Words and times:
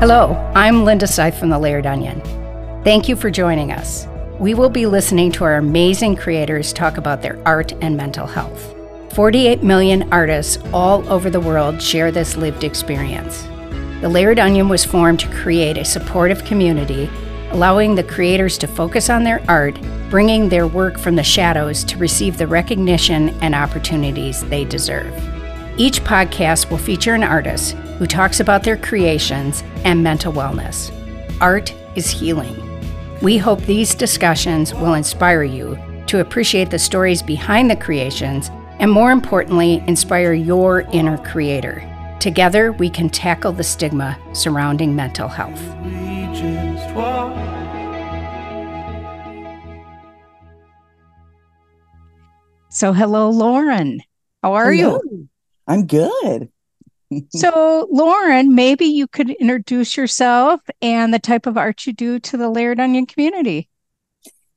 Hello, 0.00 0.34
I'm 0.54 0.84
Linda 0.84 1.06
Seith 1.06 1.34
from 1.34 1.48
the 1.48 1.58
Layered 1.58 1.84
Onion. 1.84 2.20
Thank 2.84 3.08
you 3.08 3.16
for 3.16 3.32
joining 3.32 3.72
us. 3.72 4.06
We 4.38 4.54
will 4.54 4.70
be 4.70 4.86
listening 4.86 5.32
to 5.32 5.42
our 5.42 5.56
amazing 5.56 6.14
creators 6.14 6.72
talk 6.72 6.98
about 6.98 7.20
their 7.20 7.36
art 7.44 7.72
and 7.80 7.96
mental 7.96 8.24
health. 8.24 8.76
48 9.14 9.64
million 9.64 10.08
artists 10.12 10.62
all 10.72 11.04
over 11.08 11.30
the 11.30 11.40
world 11.40 11.82
share 11.82 12.12
this 12.12 12.36
lived 12.36 12.62
experience. 12.62 13.42
The 14.00 14.08
Layered 14.08 14.38
Onion 14.38 14.68
was 14.68 14.84
formed 14.84 15.18
to 15.18 15.34
create 15.34 15.76
a 15.76 15.84
supportive 15.84 16.44
community, 16.44 17.10
allowing 17.50 17.96
the 17.96 18.04
creators 18.04 18.56
to 18.58 18.68
focus 18.68 19.10
on 19.10 19.24
their 19.24 19.42
art, 19.50 19.76
bringing 20.10 20.48
their 20.48 20.68
work 20.68 20.96
from 20.96 21.16
the 21.16 21.24
shadows 21.24 21.82
to 21.82 21.98
receive 21.98 22.38
the 22.38 22.46
recognition 22.46 23.30
and 23.40 23.52
opportunities 23.52 24.44
they 24.44 24.64
deserve. 24.64 25.12
Each 25.80 26.00
podcast 26.02 26.72
will 26.72 26.78
feature 26.78 27.14
an 27.14 27.22
artist 27.22 27.74
who 27.98 28.06
talks 28.06 28.40
about 28.40 28.64
their 28.64 28.76
creations 28.76 29.62
and 29.84 30.02
mental 30.02 30.32
wellness. 30.32 30.90
Art 31.40 31.72
is 31.94 32.10
healing. 32.10 32.56
We 33.22 33.38
hope 33.38 33.60
these 33.60 33.94
discussions 33.94 34.74
will 34.74 34.94
inspire 34.94 35.44
you 35.44 35.78
to 36.08 36.18
appreciate 36.18 36.70
the 36.70 36.80
stories 36.80 37.22
behind 37.22 37.70
the 37.70 37.76
creations 37.76 38.50
and, 38.80 38.90
more 38.90 39.12
importantly, 39.12 39.80
inspire 39.86 40.32
your 40.32 40.80
inner 40.92 41.16
creator. 41.18 41.84
Together, 42.18 42.72
we 42.72 42.90
can 42.90 43.08
tackle 43.08 43.52
the 43.52 43.62
stigma 43.62 44.18
surrounding 44.32 44.96
mental 44.96 45.28
health. 45.28 45.62
So, 52.68 52.92
hello, 52.92 53.30
Lauren. 53.30 54.00
How 54.42 54.54
are 54.54 54.72
hello. 54.72 55.00
you? 55.04 55.28
I'm 55.68 55.86
good. 55.86 56.48
so, 57.30 57.86
Lauren, 57.90 58.54
maybe 58.54 58.86
you 58.86 59.06
could 59.06 59.30
introduce 59.30 59.96
yourself 59.96 60.60
and 60.82 61.12
the 61.14 61.18
type 61.18 61.46
of 61.46 61.56
art 61.56 61.86
you 61.86 61.92
do 61.92 62.18
to 62.20 62.36
the 62.36 62.50
Layered 62.50 62.80
Onion 62.80 63.06
community. 63.06 63.68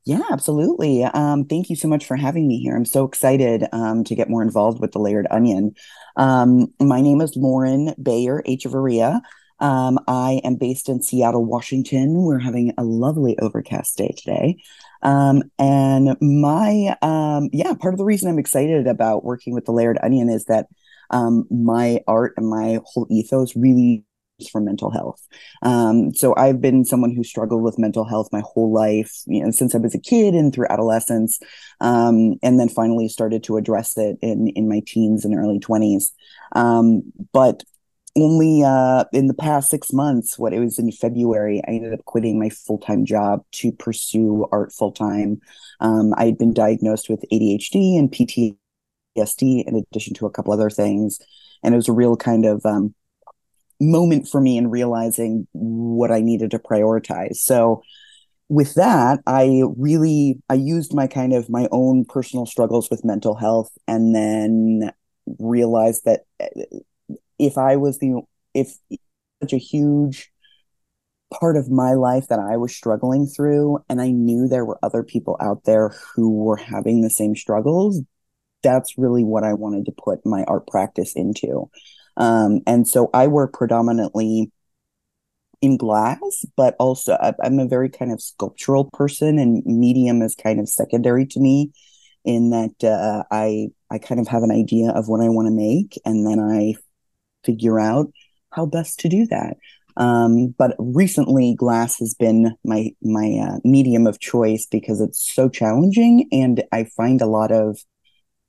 Yeah, 0.03 0.23
absolutely. 0.31 1.03
Um, 1.03 1.45
thank 1.45 1.69
you 1.69 1.75
so 1.75 1.87
much 1.87 2.05
for 2.05 2.15
having 2.15 2.47
me 2.47 2.59
here. 2.59 2.75
I'm 2.75 2.85
so 2.85 3.05
excited 3.05 3.65
um, 3.71 4.03
to 4.05 4.15
get 4.15 4.29
more 4.29 4.41
involved 4.41 4.81
with 4.81 4.93
the 4.93 4.99
Layered 4.99 5.27
Onion. 5.29 5.75
Um, 6.15 6.73
my 6.79 7.01
name 7.01 7.21
is 7.21 7.35
Lauren 7.35 7.93
Bayer 8.01 8.41
Echevarria. 8.47 9.21
Um, 9.59 9.99
I 10.07 10.41
am 10.43 10.55
based 10.55 10.89
in 10.89 11.03
Seattle, 11.03 11.45
Washington. 11.45 12.23
We're 12.23 12.39
having 12.39 12.73
a 12.79 12.83
lovely 12.83 13.37
overcast 13.37 13.95
day 13.95 14.11
today. 14.17 14.57
Um, 15.03 15.43
and 15.59 16.17
my, 16.19 16.97
um, 17.03 17.49
yeah, 17.53 17.73
part 17.75 17.93
of 17.93 17.99
the 17.99 18.05
reason 18.05 18.27
I'm 18.27 18.39
excited 18.39 18.87
about 18.87 19.23
working 19.23 19.53
with 19.53 19.65
the 19.65 19.71
Layered 19.71 19.99
Onion 20.01 20.29
is 20.29 20.45
that 20.45 20.65
um, 21.11 21.45
my 21.49 21.99
art 22.07 22.33
and 22.37 22.49
my 22.49 22.79
whole 22.85 23.07
ethos 23.09 23.55
really 23.55 24.03
is 24.39 24.49
for 24.49 24.59
mental 24.59 24.91
health. 24.91 25.25
Um, 25.61 26.13
so 26.13 26.33
I've 26.35 26.59
been 26.59 26.83
someone 26.83 27.15
who 27.15 27.23
struggled 27.23 27.63
with 27.63 27.79
mental 27.79 28.05
health 28.05 28.29
my 28.31 28.41
whole 28.43 28.73
life, 28.73 29.21
you 29.27 29.43
know, 29.43 29.51
since 29.51 29.75
I 29.75 29.77
was 29.77 29.95
a 29.95 29.99
kid 29.99 30.33
and 30.33 30.53
through 30.53 30.67
adolescence, 30.69 31.39
um, 31.79 32.35
and 32.41 32.59
then 32.59 32.69
finally 32.69 33.07
started 33.07 33.43
to 33.45 33.57
address 33.57 33.97
it 33.97 34.17
in 34.21 34.47
in 34.49 34.67
my 34.67 34.81
teens 34.85 35.23
and 35.23 35.37
early 35.37 35.59
twenties. 35.59 36.13
Um, 36.53 37.03
but 37.33 37.63
only 38.17 38.61
uh, 38.63 39.05
in 39.13 39.27
the 39.27 39.33
past 39.33 39.69
six 39.69 39.93
months, 39.93 40.37
what 40.37 40.53
it 40.53 40.59
was 40.59 40.77
in 40.77 40.91
February, 40.91 41.61
I 41.65 41.71
ended 41.71 41.93
up 41.93 42.03
quitting 42.05 42.37
my 42.37 42.49
full 42.49 42.77
time 42.77 43.05
job 43.05 43.43
to 43.53 43.71
pursue 43.71 44.47
art 44.51 44.73
full 44.73 44.91
time. 44.91 45.39
Um, 45.79 46.13
I 46.17 46.25
had 46.25 46.37
been 46.37 46.53
diagnosed 46.53 47.09
with 47.09 47.23
ADHD 47.31 47.97
and 47.97 48.11
PTSD 48.11 48.57
PTSD 49.17 49.67
in 49.67 49.75
addition 49.75 50.13
to 50.15 50.25
a 50.25 50.31
couple 50.31 50.53
other 50.53 50.69
things. 50.69 51.19
And 51.63 51.73
it 51.73 51.77
was 51.77 51.87
a 51.87 51.93
real 51.93 52.15
kind 52.15 52.45
of 52.45 52.65
um, 52.65 52.93
moment 53.79 54.27
for 54.27 54.41
me 54.41 54.57
in 54.57 54.69
realizing 54.69 55.47
what 55.53 56.11
I 56.11 56.21
needed 56.21 56.51
to 56.51 56.59
prioritize. 56.59 57.37
So 57.37 57.83
with 58.49 58.75
that, 58.75 59.19
I 59.25 59.63
really 59.77 60.41
I 60.49 60.55
used 60.55 60.93
my 60.93 61.07
kind 61.07 61.33
of 61.33 61.49
my 61.49 61.67
own 61.71 62.05
personal 62.05 62.45
struggles 62.45 62.89
with 62.89 63.05
mental 63.05 63.35
health 63.35 63.71
and 63.87 64.13
then 64.13 64.91
realized 65.39 66.03
that 66.05 66.21
uh, 66.39 66.47
if 67.39 67.57
I 67.57 67.77
was 67.77 67.99
the 67.99 68.21
if 68.53 68.73
such 69.41 69.53
a 69.53 69.57
huge 69.57 70.31
part 71.33 71.55
of 71.55 71.71
my 71.71 71.93
life 71.93 72.27
that 72.27 72.39
I 72.39 72.57
was 72.57 72.75
struggling 72.75 73.25
through 73.25 73.79
and 73.87 74.01
I 74.01 74.11
knew 74.11 74.47
there 74.47 74.65
were 74.65 74.79
other 74.83 75.01
people 75.01 75.37
out 75.39 75.63
there 75.63 75.95
who 76.13 76.31
were 76.43 76.57
having 76.57 77.01
the 77.01 77.09
same 77.09 77.35
struggles, 77.35 78.01
that's 78.63 78.97
really 78.97 79.23
what 79.23 79.43
I 79.43 79.53
wanted 79.53 79.85
to 79.85 79.91
put 79.91 80.25
my 80.25 80.43
art 80.43 80.67
practice 80.67 81.13
into. 81.15 81.69
Um, 82.17 82.61
and 82.67 82.87
so 82.87 83.09
I 83.13 83.27
work 83.27 83.53
predominantly 83.53 84.51
in 85.61 85.77
glass, 85.77 86.45
but 86.57 86.75
also 86.79 87.17
I'm 87.43 87.59
a 87.59 87.67
very 87.67 87.89
kind 87.89 88.11
of 88.11 88.21
sculptural 88.21 88.89
person, 88.93 89.37
and 89.37 89.63
medium 89.65 90.21
is 90.21 90.35
kind 90.35 90.59
of 90.59 90.67
secondary 90.67 91.25
to 91.27 91.39
me 91.39 91.71
in 92.25 92.49
that 92.51 92.83
uh, 92.83 93.23
I 93.31 93.69
I 93.89 93.97
kind 93.99 94.19
of 94.19 94.27
have 94.27 94.43
an 94.43 94.51
idea 94.51 94.91
of 94.91 95.07
what 95.07 95.21
I 95.21 95.29
want 95.29 95.47
to 95.47 95.51
make, 95.51 95.99
and 96.05 96.25
then 96.25 96.39
I 96.39 96.75
figure 97.43 97.79
out 97.79 98.11
how 98.51 98.65
best 98.65 98.99
to 99.01 99.09
do 99.09 99.25
that. 99.27 99.57
Um, 99.97 100.55
but 100.57 100.75
recently, 100.79 101.53
glass 101.55 101.99
has 101.99 102.13
been 102.13 102.55
my 102.63 102.91
my 103.01 103.39
uh, 103.43 103.59
medium 103.63 104.07
of 104.07 104.19
choice 104.19 104.65
because 104.65 104.99
it's 104.99 105.33
so 105.33 105.49
challenging, 105.49 106.27
and 106.31 106.63
I 106.71 106.85
find 106.85 107.21
a 107.21 107.27
lot 107.27 107.51
of 107.51 107.79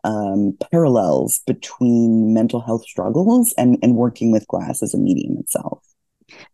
um, 0.04 0.56
parallels 0.70 1.40
between 1.46 2.34
mental 2.34 2.60
health 2.60 2.84
struggles 2.84 3.54
and, 3.56 3.78
and 3.82 3.96
working 3.96 4.32
with 4.32 4.46
glass 4.48 4.82
as 4.82 4.94
a 4.94 4.98
medium 4.98 5.36
itself. 5.38 5.82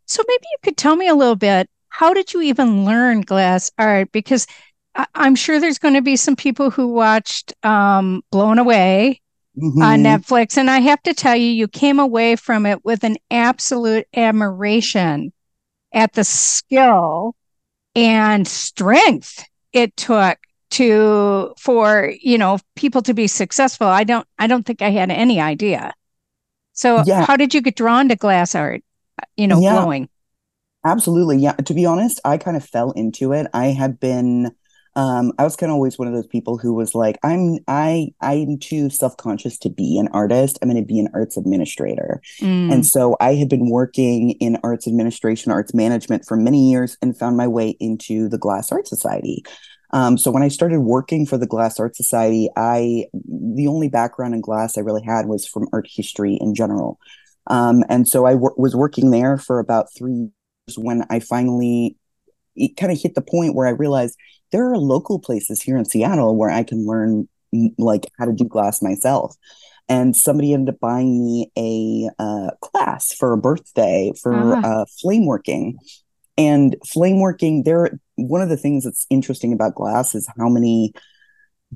So 0.06 0.22
maybe 0.26 0.44
you 0.50 0.58
could 0.62 0.76
tell 0.76 0.96
me 0.96 1.08
a 1.08 1.14
little 1.14 1.36
bit. 1.36 1.68
How 1.88 2.14
did 2.14 2.32
you 2.32 2.42
even 2.42 2.84
learn 2.84 3.22
glass 3.22 3.70
art? 3.78 4.12
Because 4.12 4.46
I- 4.94 5.06
am 5.14 5.34
sure 5.34 5.60
there's 5.60 5.78
going 5.78 5.94
to 5.94 6.02
be 6.02 6.16
some 6.16 6.36
people 6.36 6.70
who 6.70 6.88
watched 6.88 7.52
um, 7.64 8.22
Blown 8.30 8.58
Away 8.58 9.20
mm-hmm. 9.56 9.82
on 9.82 10.00
Netflix, 10.00 10.56
and 10.56 10.70
I 10.70 10.78
have 10.80 11.02
to 11.04 11.14
tell 11.14 11.36
you, 11.36 11.46
you 11.46 11.68
came 11.68 11.98
away 11.98 12.36
from 12.36 12.66
it 12.66 12.84
with 12.84 13.04
an 13.04 13.16
absolute 13.30 14.06
admiration 14.14 15.32
at 15.92 16.12
the 16.12 16.24
skill 16.24 17.34
and 17.94 18.46
strength 18.46 19.44
it 19.72 19.96
took 19.96 20.38
to 20.70 21.54
for 21.58 22.12
you 22.20 22.36
know 22.36 22.58
people 22.76 23.02
to 23.02 23.14
be 23.14 23.26
successful 23.26 23.86
i 23.86 24.04
don't 24.04 24.26
i 24.38 24.46
don't 24.46 24.66
think 24.66 24.82
i 24.82 24.90
had 24.90 25.10
any 25.10 25.40
idea 25.40 25.92
so 26.72 27.02
yeah. 27.06 27.24
how 27.24 27.36
did 27.36 27.54
you 27.54 27.60
get 27.60 27.76
drawn 27.76 28.08
to 28.08 28.16
glass 28.16 28.54
art 28.54 28.82
you 29.36 29.46
know 29.46 29.60
yeah, 29.60 29.72
blowing 29.72 30.08
absolutely 30.84 31.38
yeah 31.38 31.52
to 31.52 31.74
be 31.74 31.86
honest 31.86 32.20
i 32.24 32.36
kind 32.36 32.56
of 32.56 32.64
fell 32.64 32.90
into 32.92 33.32
it 33.32 33.46
i 33.54 33.66
had 33.66 33.98
been 33.98 34.50
um, 34.98 35.32
I 35.38 35.44
was 35.44 35.54
kind 35.54 35.70
of 35.70 35.74
always 35.74 35.96
one 35.96 36.08
of 36.08 36.14
those 36.14 36.26
people 36.26 36.58
who 36.58 36.74
was 36.74 36.92
like, 36.92 37.18
I'm 37.22 37.58
I 37.68 38.08
I'm 38.20 38.58
too 38.58 38.90
self 38.90 39.16
conscious 39.16 39.56
to 39.58 39.70
be 39.70 39.96
an 39.96 40.08
artist. 40.08 40.58
I'm 40.60 40.68
going 40.68 40.82
to 40.82 40.86
be 40.86 40.98
an 40.98 41.08
arts 41.14 41.36
administrator, 41.36 42.20
mm. 42.40 42.72
and 42.72 42.84
so 42.84 43.16
I 43.20 43.34
had 43.34 43.48
been 43.48 43.70
working 43.70 44.32
in 44.32 44.58
arts 44.64 44.88
administration, 44.88 45.52
arts 45.52 45.72
management 45.72 46.24
for 46.26 46.36
many 46.36 46.68
years, 46.68 46.96
and 47.00 47.16
found 47.16 47.36
my 47.36 47.46
way 47.46 47.76
into 47.78 48.28
the 48.28 48.38
Glass 48.38 48.72
Art 48.72 48.88
Society. 48.88 49.44
Um, 49.90 50.18
so 50.18 50.30
when 50.30 50.42
I 50.42 50.48
started 50.48 50.80
working 50.80 51.24
for 51.24 51.38
the 51.38 51.46
Glass 51.46 51.80
Art 51.80 51.96
Society, 51.96 52.48
I 52.56 53.06
the 53.12 53.66
only 53.68 53.88
background 53.88 54.34
in 54.34 54.40
glass 54.40 54.76
I 54.76 54.82
really 54.82 55.02
had 55.02 55.26
was 55.26 55.46
from 55.46 55.68
art 55.72 55.88
history 55.90 56.36
in 56.40 56.54
general, 56.54 56.98
um, 57.46 57.84
and 57.88 58.06
so 58.06 58.26
I 58.26 58.32
w- 58.32 58.54
was 58.56 58.76
working 58.76 59.10
there 59.10 59.38
for 59.38 59.58
about 59.58 59.86
three 59.96 60.12
years 60.12 60.78
when 60.78 61.04
I 61.08 61.20
finally 61.20 61.96
it 62.54 62.76
kind 62.76 62.92
of 62.92 63.00
hit 63.00 63.14
the 63.14 63.22
point 63.22 63.54
where 63.54 63.66
I 63.66 63.70
realized 63.70 64.16
there 64.52 64.70
are 64.70 64.76
local 64.76 65.18
places 65.18 65.62
here 65.62 65.76
in 65.76 65.84
Seattle 65.84 66.36
where 66.36 66.50
I 66.50 66.64
can 66.64 66.86
learn 66.86 67.28
like 67.78 68.06
how 68.18 68.26
to 68.26 68.32
do 68.32 68.44
glass 68.44 68.82
myself. 68.82 69.36
And 69.88 70.14
somebody 70.14 70.52
ended 70.52 70.74
up 70.74 70.80
buying 70.80 71.24
me 71.24 71.50
a 71.56 72.10
uh, 72.22 72.50
class 72.60 73.14
for 73.14 73.32
a 73.32 73.38
birthday 73.38 74.12
for 74.20 74.34
uh-huh. 74.34 74.82
uh, 74.82 74.84
flame 75.00 75.24
working 75.24 75.78
and 76.38 76.76
flame 76.86 77.20
working 77.20 77.64
there 77.64 77.98
one 78.14 78.40
of 78.40 78.48
the 78.48 78.56
things 78.56 78.84
that's 78.84 79.06
interesting 79.10 79.52
about 79.52 79.74
glass 79.74 80.14
is 80.14 80.28
how 80.38 80.48
many 80.48 80.94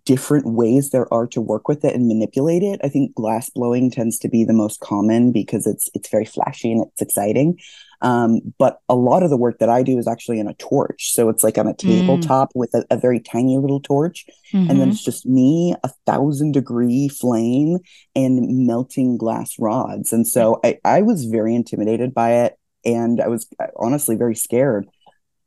different 0.07 0.47
ways 0.47 0.91
there 0.91 1.13
are 1.13 1.27
to 1.27 1.41
work 1.41 1.69
with 1.69 1.85
it 1.85 1.95
and 1.95 2.09
manipulate 2.09 2.63
it 2.63 2.81
i 2.83 2.89
think 2.89 3.15
glass 3.15 3.51
blowing 3.51 3.91
tends 3.91 4.19
to 4.19 4.29
be 4.29 4.43
the 4.45 4.55
most 4.55 4.81
common 4.81 5.33
because 5.33 5.67
it's 5.67 5.91
it's 5.93 6.09
very 6.09 6.25
flashy 6.25 6.73
and 6.73 6.87
it's 6.87 7.03
exciting 7.03 7.59
um, 8.01 8.41
but 8.59 8.81
a 8.89 8.97
lot 8.97 9.23
of 9.23 9.31
the 9.31 9.37
work 9.37 9.59
that 9.59 9.69
i 9.69 9.83
do 9.83 9.99
is 9.99 10.09
actually 10.09 10.41
in 10.41 10.49
a 10.49 10.55
torch 10.55 11.13
so 11.13 11.29
it's 11.29 11.45
like 11.45 11.59
on 11.59 11.69
a 11.69 11.75
tabletop 11.75 12.49
mm. 12.49 12.59
with 12.59 12.75
a, 12.75 12.85
a, 12.91 12.97
very 12.97 13.21
tiny 13.21 13.59
little 13.59 13.81
torch 13.81 14.25
mm-hmm. 14.53 14.59
and 14.59 14.71
then 14.71 14.79
mm-hmm. 14.79 14.91
it's 14.91 15.05
just 15.05 15.27
me 15.27 15.75
a 15.85 15.91
thousand 16.07 16.53
degree 16.53 17.09
flame 17.09 17.79
and 18.17 18.67
melting 18.67 19.19
glass 19.19 19.55
rods 19.59 20.13
and 20.13 20.27
so 20.27 20.59
I, 20.65 20.79
I 20.85 21.03
was 21.03 21.27
very 21.27 21.55
intimidated 21.55 22.15
by 22.15 22.33
it 22.45 22.59
and 22.85 23.21
I 23.21 23.29
was 23.29 23.47
uh, 23.59 23.67
honestly 23.77 24.17
very 24.17 24.37
scared. 24.37 24.87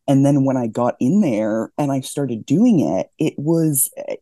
And 0.08 0.26
then 0.26 0.46
when 0.46 0.58
I 0.58 0.68
got 0.68 0.96
in 1.00 1.22
there 1.22 1.72
and 1.78 1.92
I 1.92 2.02
started 2.02 2.46
doing 2.46 2.80
it, 2.80 3.10
it 3.18 3.34
was 3.38 3.90
uh, 3.98 4.16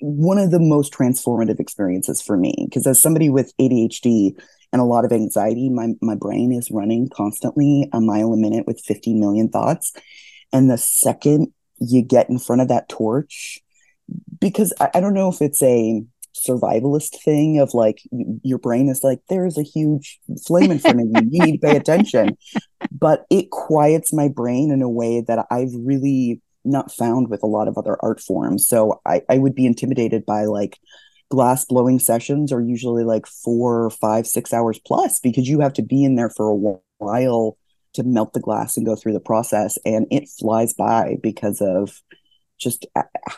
one 0.00 0.38
of 0.38 0.50
the 0.50 0.60
most 0.60 0.92
transformative 0.92 1.60
experiences 1.60 2.22
for 2.22 2.36
me 2.36 2.54
because 2.68 2.86
as 2.86 3.00
somebody 3.00 3.28
with 3.28 3.52
ADHD, 3.58 4.34
and 4.72 4.80
a 4.80 4.84
lot 4.84 5.04
of 5.04 5.12
anxiety. 5.12 5.68
My 5.68 5.88
my 6.00 6.14
brain 6.14 6.52
is 6.52 6.70
running 6.70 7.08
constantly 7.08 7.88
a 7.92 8.00
mile 8.00 8.32
a 8.32 8.36
minute 8.36 8.66
with 8.66 8.80
50 8.80 9.14
million 9.14 9.48
thoughts. 9.48 9.92
And 10.52 10.70
the 10.70 10.78
second 10.78 11.52
you 11.78 12.02
get 12.02 12.28
in 12.28 12.38
front 12.38 12.62
of 12.62 12.68
that 12.68 12.88
torch, 12.88 13.60
because 14.38 14.72
I, 14.80 14.90
I 14.94 15.00
don't 15.00 15.14
know 15.14 15.28
if 15.28 15.40
it's 15.40 15.62
a 15.62 16.04
survivalist 16.34 17.20
thing 17.22 17.58
of 17.58 17.74
like 17.74 18.02
your 18.42 18.58
brain 18.58 18.88
is 18.88 19.02
like 19.02 19.20
there's 19.28 19.58
a 19.58 19.62
huge 19.62 20.18
flame 20.46 20.70
in 20.70 20.78
front 20.78 21.00
of 21.00 21.06
you. 21.06 21.28
You 21.30 21.44
need 21.44 21.60
to 21.60 21.66
pay 21.66 21.76
attention. 21.76 22.36
But 22.90 23.26
it 23.30 23.50
quiets 23.50 24.12
my 24.12 24.28
brain 24.28 24.70
in 24.70 24.82
a 24.82 24.88
way 24.88 25.22
that 25.26 25.46
i've 25.50 25.74
really 25.74 26.40
not 26.64 26.92
found 26.92 27.30
with 27.30 27.42
a 27.42 27.46
lot 27.46 27.68
of 27.68 27.78
other 27.78 27.96
art 28.02 28.20
forms. 28.20 28.66
So 28.66 29.00
i, 29.06 29.22
I 29.28 29.38
would 29.38 29.54
be 29.54 29.66
intimidated 29.66 30.24
by 30.26 30.44
like 30.44 30.78
glass 31.30 31.64
blowing 31.64 31.98
sessions 31.98 32.52
are 32.52 32.60
usually 32.60 33.04
like 33.04 33.26
four 33.26 33.90
five 33.90 34.26
six 34.26 34.52
hours 34.52 34.80
plus 34.84 35.20
because 35.20 35.48
you 35.48 35.60
have 35.60 35.72
to 35.72 35.82
be 35.82 36.04
in 36.04 36.16
there 36.16 36.30
for 36.30 36.48
a 36.48 36.78
while 36.98 37.56
to 37.94 38.02
melt 38.02 38.32
the 38.32 38.40
glass 38.40 38.76
and 38.76 38.86
go 38.86 38.96
through 38.96 39.12
the 39.12 39.20
process 39.20 39.78
and 39.84 40.06
it 40.10 40.28
flies 40.38 40.74
by 40.74 41.16
because 41.22 41.60
of 41.60 42.00
just 42.60 42.86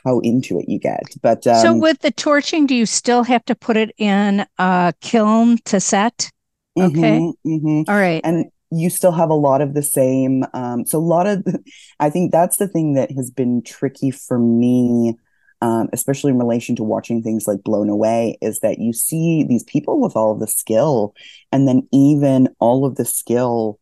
how 0.05 0.21
into 0.21 0.59
it 0.59 0.67
you 0.69 0.79
get. 0.79 1.05
But 1.23 1.47
um, 1.47 1.63
so 1.63 1.75
with 1.75 2.01
the 2.01 2.11
torching 2.11 2.67
do 2.67 2.75
you 2.75 2.87
still 2.87 3.23
have 3.25 3.45
to 3.47 3.55
put 3.55 3.77
it 3.77 3.93
in 3.99 4.47
a 4.59 4.93
kiln 5.01 5.59
to 5.67 5.81
set? 5.81 6.31
Mm-hmm, 6.79 6.99
okay. 6.99 7.19
Mm-hmm, 7.19 7.51
mm-hmm. 7.51 7.91
All 7.91 7.97
right. 7.97 8.21
And 8.25 8.47
you 8.71 8.89
still 8.91 9.13
have 9.13 9.31
a 9.31 9.35
lot 9.35 9.61
of 9.61 9.75
the 9.75 9.83
same 9.83 10.45
um, 10.55 10.87
so 10.87 10.99
a 10.99 11.01
lot 11.01 11.27
of 11.27 11.45
the, 11.45 11.63
i 12.01 12.09
think 12.09 12.33
that's 12.33 12.57
the 12.57 12.67
thing 12.67 12.95
that 12.95 13.11
has 13.13 13.31
been 13.31 13.63
tricky 13.63 14.11
for 14.11 14.39
me 14.39 15.15
um, 15.63 15.89
especially 15.93 16.33
in 16.33 16.39
relation 16.39 16.75
to 16.77 16.83
watching 16.83 17.23
things 17.23 17.47
like 17.47 17.63
Blown 17.63 17.89
Away, 17.89 18.37
is 18.43 18.59
that 18.61 18.81
you 18.81 18.93
see 18.93 19.45
these 19.45 19.63
people 19.63 20.01
with 20.01 20.17
all 20.17 20.33
of 20.33 20.41
the 20.41 20.49
skill, 20.49 21.15
and 21.53 21.69
then 21.69 21.87
even 21.93 22.49
all 22.59 22.85
of 22.85 22.97
the 22.97 23.05
skill, 23.05 23.79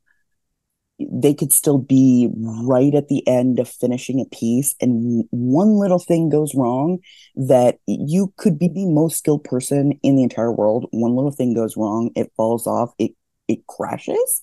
they 1.10 1.34
could 1.34 1.52
still 1.52 1.78
be 1.78 2.28
right 2.34 2.94
at 2.94 3.08
the 3.08 3.26
end 3.26 3.58
of 3.58 3.68
finishing 3.68 4.20
a 4.20 4.34
piece, 4.34 4.74
and 4.80 5.24
one 5.30 5.78
little 5.78 5.98
thing 5.98 6.28
goes 6.28 6.54
wrong 6.54 6.98
that 7.36 7.78
you 7.86 8.32
could 8.36 8.58
be 8.58 8.68
the 8.68 8.86
most 8.86 9.18
skilled 9.18 9.44
person 9.44 9.98
in 10.02 10.16
the 10.16 10.22
entire 10.22 10.52
world. 10.52 10.86
One 10.90 11.14
little 11.14 11.30
thing 11.30 11.54
goes 11.54 11.76
wrong, 11.76 12.10
it 12.14 12.32
falls 12.36 12.66
off, 12.66 12.92
it 12.98 13.12
it 13.48 13.66
crashes, 13.66 14.42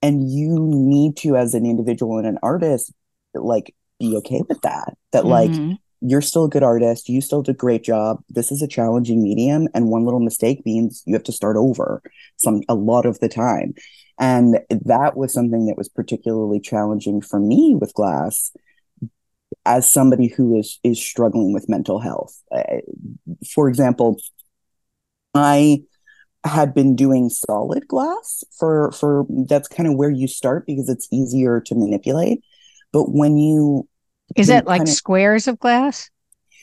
and 0.00 0.30
you 0.30 0.56
need 0.58 1.16
to, 1.18 1.36
as 1.36 1.54
an 1.54 1.66
individual 1.66 2.18
and 2.18 2.26
an 2.26 2.38
artist, 2.42 2.92
like 3.34 3.74
be 3.98 4.16
okay 4.16 4.42
with 4.48 4.60
that. 4.62 4.94
That 5.12 5.24
mm-hmm. 5.24 5.70
like 5.70 5.78
you're 6.00 6.20
still 6.20 6.44
a 6.44 6.50
good 6.50 6.64
artist. 6.64 7.08
You 7.08 7.20
still 7.20 7.42
did 7.42 7.54
a 7.54 7.58
great 7.58 7.84
job. 7.84 8.22
This 8.28 8.50
is 8.50 8.60
a 8.60 8.68
challenging 8.68 9.22
medium, 9.22 9.68
and 9.74 9.88
one 9.88 10.04
little 10.04 10.20
mistake 10.20 10.66
means 10.66 11.02
you 11.06 11.14
have 11.14 11.22
to 11.24 11.32
start 11.32 11.56
over 11.56 12.02
some 12.38 12.62
a 12.68 12.74
lot 12.74 13.06
of 13.06 13.20
the 13.20 13.28
time. 13.28 13.74
And 14.18 14.60
that 14.70 15.16
was 15.16 15.32
something 15.32 15.66
that 15.66 15.78
was 15.78 15.88
particularly 15.88 16.60
challenging 16.60 17.20
for 17.20 17.40
me 17.40 17.76
with 17.78 17.94
glass 17.94 18.52
as 19.64 19.90
somebody 19.90 20.28
who 20.28 20.58
is 20.58 20.78
is 20.82 21.00
struggling 21.00 21.52
with 21.52 21.68
mental 21.68 22.00
health. 22.00 22.40
Uh, 22.50 22.80
for 23.54 23.68
example, 23.68 24.18
I 25.34 25.82
had 26.44 26.74
been 26.74 26.96
doing 26.96 27.30
solid 27.30 27.86
glass 27.86 28.42
for 28.58 28.90
for 28.92 29.26
that's 29.46 29.68
kind 29.68 29.88
of 29.88 29.96
where 29.96 30.10
you 30.10 30.26
start 30.26 30.66
because 30.66 30.88
it's 30.88 31.08
easier 31.12 31.60
to 31.60 31.74
manipulate. 31.74 32.42
But 32.92 33.12
when 33.12 33.38
you 33.38 33.88
is 34.36 34.48
it 34.48 34.66
like 34.66 34.86
squares 34.88 35.46
of 35.46 35.58
glass? 35.58 36.10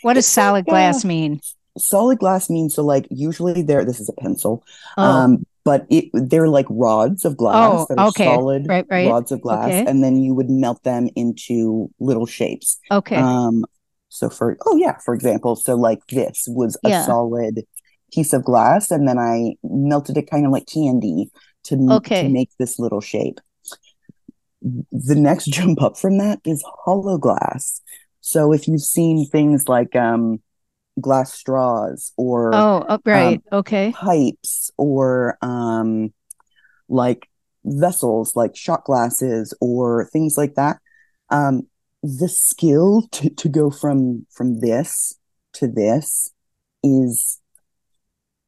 What 0.02 0.14
does 0.14 0.28
solid 0.28 0.66
glass 0.66 1.06
mean? 1.06 1.42
Solid 1.80 2.20
glass 2.20 2.50
means 2.50 2.76
so 2.76 2.84
like 2.84 3.08
usually 3.10 3.62
there 3.62 3.86
this 3.86 4.00
is 4.00 4.10
a 4.10 4.14
pencil. 4.14 4.64
Oh. 4.98 5.04
Um 5.04 5.46
but 5.66 5.86
it 5.90 6.06
they're 6.14 6.48
like 6.48 6.66
rods 6.70 7.26
of 7.26 7.38
glass 7.38 7.72
oh, 7.74 7.86
that 7.90 8.00
are 8.00 8.08
okay. 8.10 8.26
solid 8.26 8.68
right, 8.68 8.86
right. 8.90 9.10
rods 9.10 9.32
of 9.32 9.42
glass 9.42 9.68
okay. 9.68 9.86
and 9.86 10.04
then 10.04 10.18
you 10.18 10.34
would 10.34 10.50
melt 10.50 10.84
them 10.84 11.10
into 11.16 11.90
little 12.00 12.26
shapes. 12.26 12.80
Okay. 12.92 13.16
Um 13.16 13.66
so 14.10 14.30
for 14.30 14.58
oh 14.66 14.76
yeah, 14.78 14.98
for 14.98 15.14
example, 15.14 15.56
so 15.56 15.76
like 15.76 16.06
this 16.08 16.46
was 16.48 16.78
a 16.86 16.90
yeah. 16.90 17.06
solid 17.06 17.64
piece 18.12 18.34
of 18.34 18.44
glass 18.44 18.90
and 18.92 19.08
then 19.08 19.20
I 19.20 19.56
melted 19.64 20.18
it 20.18 20.30
kind 20.30 20.46
of 20.46 20.52
like 20.52 20.66
candy 20.66 21.32
to, 21.66 21.76
okay. 21.92 22.24
to 22.24 22.30
make 22.30 22.50
this 22.58 22.80
little 22.80 23.02
shape 23.02 23.40
the 24.62 25.16
next 25.16 25.46
jump 25.52 25.82
up 25.82 25.98
from 25.98 26.18
that 26.18 26.40
is 26.46 26.64
hollow 26.86 27.18
glass. 27.18 27.82
So 28.22 28.54
if 28.54 28.68
you've 28.68 28.82
seen 28.82 29.26
things 29.26 29.68
like 29.68 29.96
um, 29.96 30.42
glass 31.02 31.34
straws 31.34 32.14
or 32.18 32.54
oh, 32.54 32.86
oh 32.88 33.00
right, 33.06 33.42
um, 33.52 33.60
okay, 33.60 33.92
pipes 33.96 34.72
or 34.78 35.38
um, 35.42 36.14
like 36.88 37.30
vessels 37.66 38.36
like 38.36 38.56
shot 38.56 38.84
glasses 38.84 39.54
or 39.62 40.06
things 40.06 40.38
like 40.38 40.56
that, 40.56 40.78
um, 41.30 41.68
the 42.04 42.30
skill 42.30 43.08
to, 43.12 43.30
to 43.32 43.50
go 43.50 43.70
from 43.70 44.26
from 44.32 44.60
this 44.60 45.16
to 45.54 45.68
this 45.68 46.32
is 46.84 47.40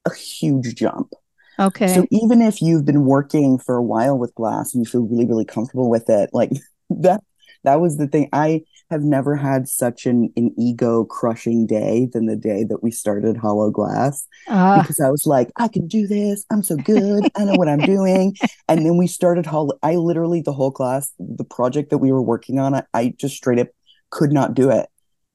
a 0.06 0.13
huge 0.13 0.75
jump. 0.75 1.13
Okay. 1.59 1.88
So 1.88 2.07
even 2.12 2.42
if 2.42 2.62
you've 2.62 2.86
been 2.86 3.06
working 3.06 3.59
for 3.59 3.75
a 3.75 3.83
while 3.83 4.18
with 4.18 4.33
glass 4.36 4.74
and 4.74 4.83
you 4.83 4.89
feel 4.89 5.01
really, 5.01 5.25
really 5.25 5.45
comfortable 5.45 5.89
with 5.89 6.09
it, 6.09 6.30
like 6.33 6.51
that 6.89 7.24
that 7.63 7.80
was 7.80 7.97
the 7.97 8.07
thing. 8.07 8.30
I 8.33 8.63
have 8.91 9.01
never 9.01 9.35
had 9.35 9.67
such 9.67 10.05
an, 10.05 10.31
an 10.35 10.53
ego 10.57 11.05
crushing 11.05 11.65
day 11.65 12.07
than 12.13 12.27
the 12.27 12.35
day 12.35 12.63
that 12.65 12.83
we 12.83 12.91
started 12.91 13.38
Hollow 13.38 13.71
Glass 13.71 14.27
uh. 14.47 14.81
because 14.81 14.99
I 14.99 15.09
was 15.09 15.25
like, 15.25 15.49
I 15.57 15.67
can 15.67 15.88
do 15.88 16.05
this. 16.05 16.45
I'm 16.51 16.61
so 16.61 16.75
good. 16.75 17.27
I 17.35 17.45
know 17.45 17.55
what 17.55 17.67
I'm 17.67 17.79
doing. 17.79 18.35
And 18.67 18.85
then 18.85 18.97
we 18.97 19.07
started 19.07 19.45
Hollow. 19.45 19.79
I 19.81 19.95
literally, 19.95 20.41
the 20.41 20.53
whole 20.53 20.71
class, 20.71 21.11
the 21.17 21.43
project 21.43 21.89
that 21.89 21.97
we 21.97 22.11
were 22.11 22.21
working 22.21 22.59
on, 22.59 22.75
I, 22.75 22.83
I 22.93 23.13
just 23.17 23.35
straight 23.35 23.59
up 23.59 23.69
could 24.11 24.31
not 24.31 24.53
do 24.53 24.69
it. 24.69 24.88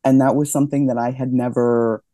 And 0.04 0.20
that 0.20 0.36
was 0.36 0.52
something 0.52 0.86
that 0.86 0.98
I 0.98 1.10
had 1.10 1.32
never, 1.32 2.04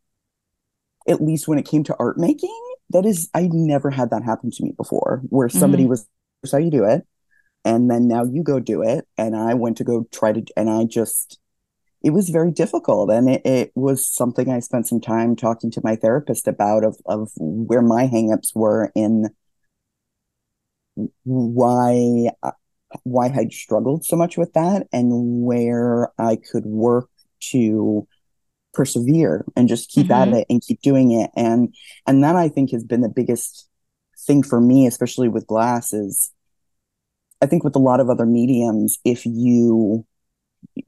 at 1.06 1.20
least 1.20 1.46
when 1.46 1.58
it 1.58 1.66
came 1.66 1.84
to 1.84 1.96
art 1.98 2.16
making, 2.16 2.58
that 2.92 3.06
is 3.06 3.28
i 3.34 3.48
never 3.52 3.90
had 3.90 4.10
that 4.10 4.22
happen 4.22 4.50
to 4.50 4.62
me 4.62 4.72
before 4.76 5.22
where 5.30 5.48
somebody 5.48 5.84
mm-hmm. 5.84 5.90
was 5.90 6.08
how 6.50 6.58
you 6.58 6.70
do 6.70 6.84
it 6.84 7.06
and 7.64 7.90
then 7.90 8.08
now 8.08 8.24
you 8.24 8.42
go 8.42 8.60
do 8.60 8.82
it. 8.82 9.06
And 9.18 9.36
i 9.36 9.54
went 9.54 9.76
to 9.78 9.84
go 9.84 10.06
try 10.12 10.32
to 10.32 10.44
and 10.56 10.70
i 10.70 10.84
just 10.84 11.38
it 12.04 12.10
was 12.10 12.30
very 12.30 12.50
difficult. 12.50 13.12
And 13.12 13.30
it, 13.30 13.42
it 13.44 13.72
was 13.74 14.06
something 14.06 14.50
i 14.50 14.60
spent 14.60 14.86
some 14.88 15.00
time 15.00 15.36
talking 15.36 15.70
to 15.72 15.80
my 15.84 15.96
therapist 15.96 16.48
about 16.48 16.84
of, 16.84 16.96
of 17.06 17.30
where 17.36 17.82
my 17.82 18.06
hangups 18.06 18.54
were 18.54 18.90
in 18.94 19.30
why 21.24 22.30
why 23.04 23.26
i'd 23.28 23.50
struggled 23.50 24.04
so 24.04 24.14
much 24.14 24.36
with 24.36 24.52
that 24.52 24.86
and 24.92 25.42
where 25.42 26.12
i 26.18 26.36
could 26.36 26.66
work 26.66 27.08
to 27.40 28.06
persevere 28.72 29.44
and 29.56 29.68
just 29.68 29.90
keep 29.90 30.08
mm-hmm. 30.08 30.32
at 30.32 30.40
it 30.40 30.46
and 30.48 30.62
keep 30.62 30.80
doing 30.80 31.12
it. 31.12 31.30
And 31.36 31.74
and 32.06 32.24
that 32.24 32.36
i 32.36 32.48
think 32.48 32.70
has 32.70 32.84
been 32.84 33.02
the 33.02 33.08
biggest 33.08 33.68
thing 34.26 34.42
for 34.42 34.60
me 34.60 34.86
especially 34.86 35.28
with 35.28 35.46
glass 35.46 35.92
is 35.92 36.30
i 37.42 37.46
think 37.46 37.64
with 37.64 37.76
a 37.76 37.80
lot 37.80 38.00
of 38.00 38.08
other 38.08 38.26
mediums 38.26 38.98
if 39.04 39.26
you 39.26 40.06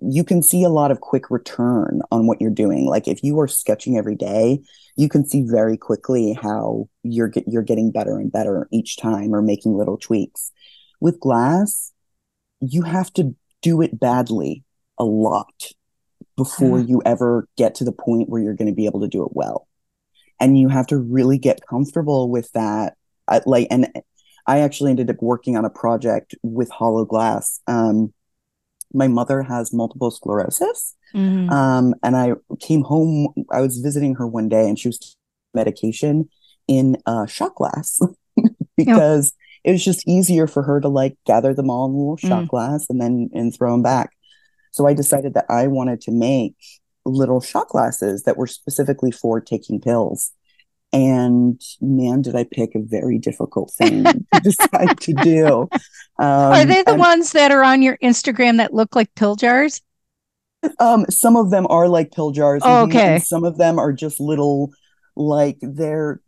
you 0.01 0.25
can 0.25 0.43
see 0.43 0.63
a 0.63 0.69
lot 0.69 0.91
of 0.91 1.01
quick 1.01 1.31
return 1.31 2.01
on 2.11 2.27
what 2.27 2.41
you're 2.41 2.51
doing 2.51 2.87
like 2.87 3.09
if 3.09 3.23
you 3.23 3.39
are 3.41 3.49
sketching 3.49 3.99
every 3.99 4.15
day 4.15 4.61
you 4.97 5.09
can 5.09 5.27
see 5.27 5.43
very 5.43 5.77
quickly 5.77 6.33
how 6.41 6.89
you're 7.03 7.29
get, 7.29 7.45
you're 7.49 7.63
getting 7.63 7.91
better 7.91 8.19
and 8.19 8.31
better 8.31 8.69
each 8.73 8.97
time 8.97 9.35
or 9.35 9.43
making 9.43 9.77
little 9.77 9.99
tweaks 9.99 10.53
with 11.01 11.21
glass 11.21 11.93
you 12.61 12.83
have 12.83 13.13
to 13.13 13.35
do 13.63 13.83
it 13.83 13.99
badly 13.99 14.63
a 14.99 15.05
lot 15.05 15.73
before 16.37 16.79
mm. 16.79 16.89
you 16.89 17.03
ever 17.05 17.49
get 17.57 17.75
to 17.77 17.85
the 17.85 17.93
point 17.93 18.29
where 18.29 18.43
you're 18.43 18.55
going 18.55 18.69
to 18.69 18.75
be 18.75 18.87
able 18.87 19.01
to 19.01 19.09
do 19.09 19.25
it 19.25 19.33
well. 19.33 19.69
And 20.41 20.59
you 20.59 20.69
have 20.69 20.87
to 20.89 20.97
really 20.97 21.39
get 21.39 21.67
comfortable 21.67 22.29
with 22.29 22.51
that. 22.53 22.97
I, 23.29 23.41
like, 23.47 23.69
and 23.71 23.91
I 24.47 24.61
actually 24.61 24.91
ended 24.91 25.11
up 25.11 25.23
working 25.23 25.57
on 25.57 25.65
a 25.65 25.71
project 25.71 26.35
with 26.43 26.71
hollow 26.71 27.05
glass. 27.05 27.61
Um, 27.67 28.13
my 28.93 29.09
mother 29.09 29.43
has 29.43 29.73
multiple 29.73 30.11
sclerosis. 30.11 30.95
Mm-hmm. 31.15 31.51
Um, 31.51 31.95
and 32.03 32.17
I 32.17 32.33
came 32.61 32.83
home, 32.83 33.29
I 33.51 33.61
was 33.61 33.79
visiting 33.79 34.15
her 34.17 34.27
one 34.27 34.49
day 34.49 34.69
and 34.69 34.79
she 34.79 34.89
was 34.89 35.17
medication 35.55 36.29
in 36.67 36.97
a 37.07 37.27
shot 37.27 37.55
glass 37.55 38.01
because 38.77 39.33
yep. 39.65 39.71
it 39.71 39.73
was 39.73 39.85
just 39.85 40.07
easier 40.09 40.47
for 40.47 40.63
her 40.63 40.81
to 40.81 40.89
like 40.89 41.17
gather 41.27 41.55
them 41.55 41.71
all 41.71 41.87
in 41.87 41.93
a 41.93 41.99
little 41.99 42.17
shot 42.17 42.45
mm. 42.45 42.49
glass 42.49 42.87
and 42.89 43.01
then 43.01 43.31
and 43.33 43.55
throw 43.55 43.73
them 43.73 43.83
back. 43.83 44.11
So 44.73 44.87
I 44.87 44.95
decided 44.95 45.35
that 45.35 45.47
I 45.49 45.69
wanted 45.69 46.01
to 46.03 46.11
make 46.11 46.57
little 47.05 47.41
shot 47.41 47.69
glasses 47.69 48.25
that 48.25 48.37
were 48.37 48.47
specifically 48.47 49.13
for 49.13 49.41
taking 49.41 49.81
pills. 49.81 50.33
And 50.95 51.61
man, 51.81 52.23
did 52.23 52.37
I 52.37 52.45
pick 52.45 52.77
a 52.77 52.81
very 52.81 53.19
difficult 53.19 53.73
thing 53.73 54.05
to 54.05 54.25
decide 54.45 55.01
to 55.01 55.13
do. 55.13 55.69
Um, 56.21 56.53
are 56.53 56.65
they 56.65 56.85
the 56.85 56.93
and, 56.93 57.01
ones 57.01 57.33
that 57.33 57.51
are 57.51 57.65
on 57.65 57.83
your 57.83 57.97
Instagram 57.99 58.59
that 58.59 58.73
look 58.73 58.95
like 58.95 59.13
pill 59.17 59.35
jars? 59.35 59.83
Um, 60.79 61.05
some 61.11 61.37
of 61.37 61.51
them 61.51 61.67
are 61.69 61.89
like 61.89 62.13
pill 62.13 62.31
jars. 62.31 62.63
Oh, 62.65 62.85
okay. 62.85 63.19
some 63.19 63.45
of 63.45 63.59
them 63.59 63.81
are 63.81 63.93
just 63.93 64.21
little, 64.21 64.73
like 65.17 65.59
they're 65.61 66.21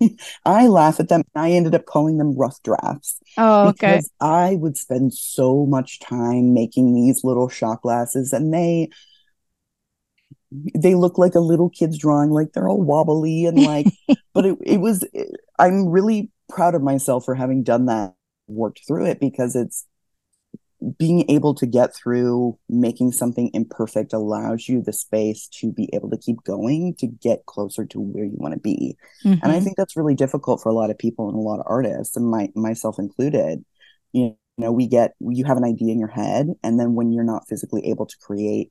I 0.44 0.66
laugh 0.66 1.00
at 1.00 1.08
them. 1.08 1.22
I 1.34 1.52
ended 1.52 1.74
up 1.74 1.86
calling 1.86 2.18
them 2.18 2.36
rough 2.36 2.60
drafts. 2.62 3.18
Oh, 3.38 3.68
okay. 3.68 3.92
Because 3.92 4.10
I 4.20 4.56
would 4.56 4.76
spend 4.76 5.14
so 5.14 5.64
much 5.64 6.00
time 6.00 6.52
making 6.52 6.94
these 6.94 7.24
little 7.24 7.48
shot 7.48 7.82
glasses 7.82 8.32
and 8.32 8.52
they 8.52 8.90
they 10.74 10.94
look 10.94 11.18
like 11.18 11.34
a 11.34 11.40
little 11.40 11.70
kid's 11.70 11.98
drawing, 11.98 12.30
like 12.30 12.52
they're 12.52 12.68
all 12.68 12.82
wobbly 12.82 13.46
and 13.46 13.62
like 13.62 13.86
but 14.34 14.46
it, 14.46 14.58
it 14.64 14.80
was 14.80 15.04
I'm 15.58 15.88
really 15.88 16.30
proud 16.48 16.74
of 16.74 16.82
myself 16.82 17.24
for 17.24 17.34
having 17.34 17.62
done 17.62 17.86
that, 17.86 18.14
worked 18.46 18.86
through 18.86 19.06
it 19.06 19.20
because 19.20 19.56
it's 19.56 19.86
being 20.98 21.28
able 21.30 21.54
to 21.54 21.66
get 21.66 21.94
through 21.94 22.58
making 22.68 23.10
something 23.10 23.50
imperfect 23.54 24.12
allows 24.12 24.68
you 24.68 24.82
the 24.82 24.92
space 24.92 25.48
to 25.48 25.72
be 25.72 25.88
able 25.92 26.10
to 26.10 26.18
keep 26.18 26.42
going 26.44 26.94
to 26.98 27.06
get 27.06 27.46
closer 27.46 27.84
to 27.86 27.98
where 27.98 28.24
you 28.24 28.36
want 28.36 28.52
to 28.52 28.60
be 28.60 28.96
mm-hmm. 29.24 29.32
and 29.32 29.44
i 29.44 29.54
mm-hmm. 29.54 29.64
think 29.64 29.76
that's 29.76 29.96
really 29.96 30.14
difficult 30.14 30.60
for 30.62 30.68
a 30.68 30.74
lot 30.74 30.90
of 30.90 30.98
people 30.98 31.28
and 31.28 31.36
a 31.36 31.40
lot 31.40 31.58
of 31.58 31.66
artists 31.66 32.16
and 32.16 32.30
my 32.30 32.50
myself 32.54 32.98
included 32.98 33.64
you 34.12 34.36
know 34.58 34.70
we 34.70 34.86
get 34.86 35.14
you 35.20 35.44
have 35.46 35.56
an 35.56 35.64
idea 35.64 35.90
in 35.90 35.98
your 35.98 36.08
head 36.08 36.48
and 36.62 36.78
then 36.78 36.94
when 36.94 37.10
you're 37.10 37.24
not 37.24 37.48
physically 37.48 37.86
able 37.86 38.04
to 38.04 38.16
create 38.20 38.70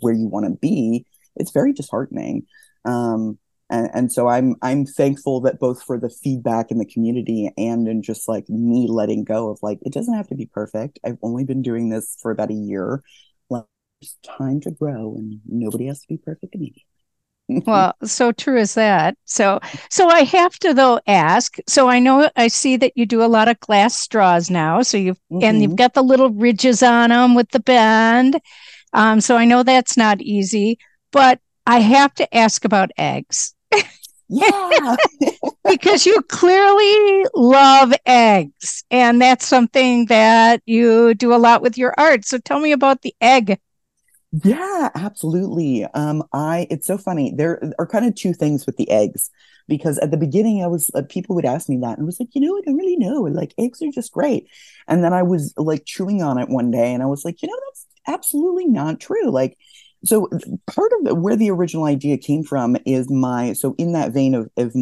where 0.00 0.14
you 0.14 0.26
want 0.28 0.46
to 0.46 0.58
be 0.58 1.04
it's 1.38 1.52
very 1.52 1.72
disheartening. 1.72 2.46
Um 2.84 3.38
and, 3.70 3.90
and 3.92 4.10
so 4.10 4.28
i'm 4.28 4.56
i'm 4.62 4.86
thankful 4.86 5.42
that 5.42 5.58
both 5.58 5.82
for 5.82 6.00
the 6.00 6.08
feedback 6.08 6.70
in 6.70 6.78
the 6.78 6.86
community 6.86 7.50
and 7.58 7.86
in 7.86 8.02
just 8.02 8.26
like 8.26 8.48
me 8.48 8.86
letting 8.88 9.24
go 9.24 9.50
of 9.50 9.58
like 9.60 9.78
it 9.82 9.92
doesn't 9.92 10.14
have 10.14 10.28
to 10.28 10.34
be 10.34 10.46
perfect. 10.46 10.98
I've 11.04 11.18
only 11.22 11.44
been 11.44 11.60
doing 11.60 11.90
this 11.90 12.16
for 12.22 12.30
about 12.30 12.50
a 12.50 12.54
year. 12.54 13.02
Like 13.50 13.64
it's 14.00 14.16
time 14.24 14.60
to 14.62 14.70
grow 14.70 15.16
and 15.18 15.40
nobody 15.46 15.86
has 15.86 16.00
to 16.00 16.08
be 16.08 16.16
perfect 16.16 16.54
immediately 16.54 16.86
well 17.66 17.94
so 18.04 18.32
true 18.32 18.58
is 18.58 18.74
that. 18.74 19.16
So 19.26 19.60
so 19.90 20.08
i 20.08 20.20
have 20.20 20.58
to 20.60 20.72
though 20.72 21.00
ask 21.06 21.58
so 21.66 21.88
i 21.88 21.98
know 21.98 22.30
i 22.36 22.48
see 22.48 22.76
that 22.76 22.92
you 22.94 23.04
do 23.06 23.22
a 23.22 23.26
lot 23.26 23.48
of 23.48 23.60
glass 23.60 23.94
straws 23.94 24.50
now 24.50 24.82
so 24.82 24.96
you've 24.96 25.18
mm-hmm. 25.30 25.44
and 25.44 25.60
you've 25.60 25.70
mm-hmm. 25.70 25.76
got 25.76 25.94
the 25.94 26.02
little 26.02 26.30
ridges 26.30 26.82
on 26.82 27.10
them 27.10 27.34
with 27.34 27.50
the 27.50 27.60
bend 27.60 28.40
um, 28.92 29.20
so 29.20 29.36
i 29.36 29.44
know 29.44 29.62
that's 29.62 29.96
not 29.96 30.20
easy 30.20 30.78
but 31.12 31.40
i 31.66 31.78
have 31.78 32.12
to 32.14 32.34
ask 32.34 32.64
about 32.64 32.90
eggs 32.98 33.54
yeah. 34.28 34.96
because 35.68 36.06
you 36.06 36.20
clearly 36.22 37.26
love 37.34 37.92
eggs. 38.06 38.84
And 38.90 39.20
that's 39.20 39.46
something 39.46 40.06
that 40.06 40.62
you 40.66 41.14
do 41.14 41.34
a 41.34 41.36
lot 41.36 41.62
with 41.62 41.78
your 41.78 41.94
art. 41.98 42.24
So 42.24 42.38
tell 42.38 42.60
me 42.60 42.72
about 42.72 43.02
the 43.02 43.14
egg. 43.20 43.58
Yeah, 44.44 44.90
absolutely. 44.94 45.84
Um, 45.94 46.22
I 46.34 46.66
it's 46.70 46.86
so 46.86 46.98
funny. 46.98 47.32
There 47.34 47.72
are 47.78 47.86
kind 47.86 48.04
of 48.04 48.14
two 48.14 48.34
things 48.34 48.66
with 48.66 48.76
the 48.76 48.90
eggs 48.90 49.30
because 49.68 49.98
at 49.98 50.10
the 50.10 50.18
beginning 50.18 50.62
I 50.62 50.66
was 50.66 50.90
uh, 50.94 51.02
people 51.08 51.34
would 51.36 51.46
ask 51.46 51.66
me 51.70 51.78
that 51.78 51.96
and 51.96 52.02
I 52.02 52.04
was 52.04 52.20
like, 52.20 52.28
you 52.34 52.42
know, 52.42 52.58
I 52.58 52.60
don't 52.60 52.76
really 52.76 52.96
know. 52.96 53.22
Like 53.22 53.54
eggs 53.56 53.80
are 53.80 53.90
just 53.90 54.12
great. 54.12 54.46
And 54.86 55.02
then 55.02 55.14
I 55.14 55.22
was 55.22 55.54
like 55.56 55.86
chewing 55.86 56.22
on 56.22 56.36
it 56.36 56.50
one 56.50 56.70
day 56.70 56.92
and 56.92 57.02
I 57.02 57.06
was 57.06 57.24
like, 57.24 57.40
you 57.40 57.48
know, 57.48 57.56
that's 57.68 57.86
absolutely 58.08 58.66
not 58.66 58.98
true. 59.00 59.30
Like 59.30 59.56
so 60.04 60.28
part 60.66 60.92
of 60.92 61.18
where 61.18 61.36
the 61.36 61.50
original 61.50 61.84
idea 61.84 62.18
came 62.18 62.42
from 62.42 62.76
is 62.86 63.10
my 63.10 63.52
so 63.52 63.74
in 63.78 63.92
that 63.92 64.12
vein 64.12 64.34
of, 64.34 64.48
of 64.56 64.74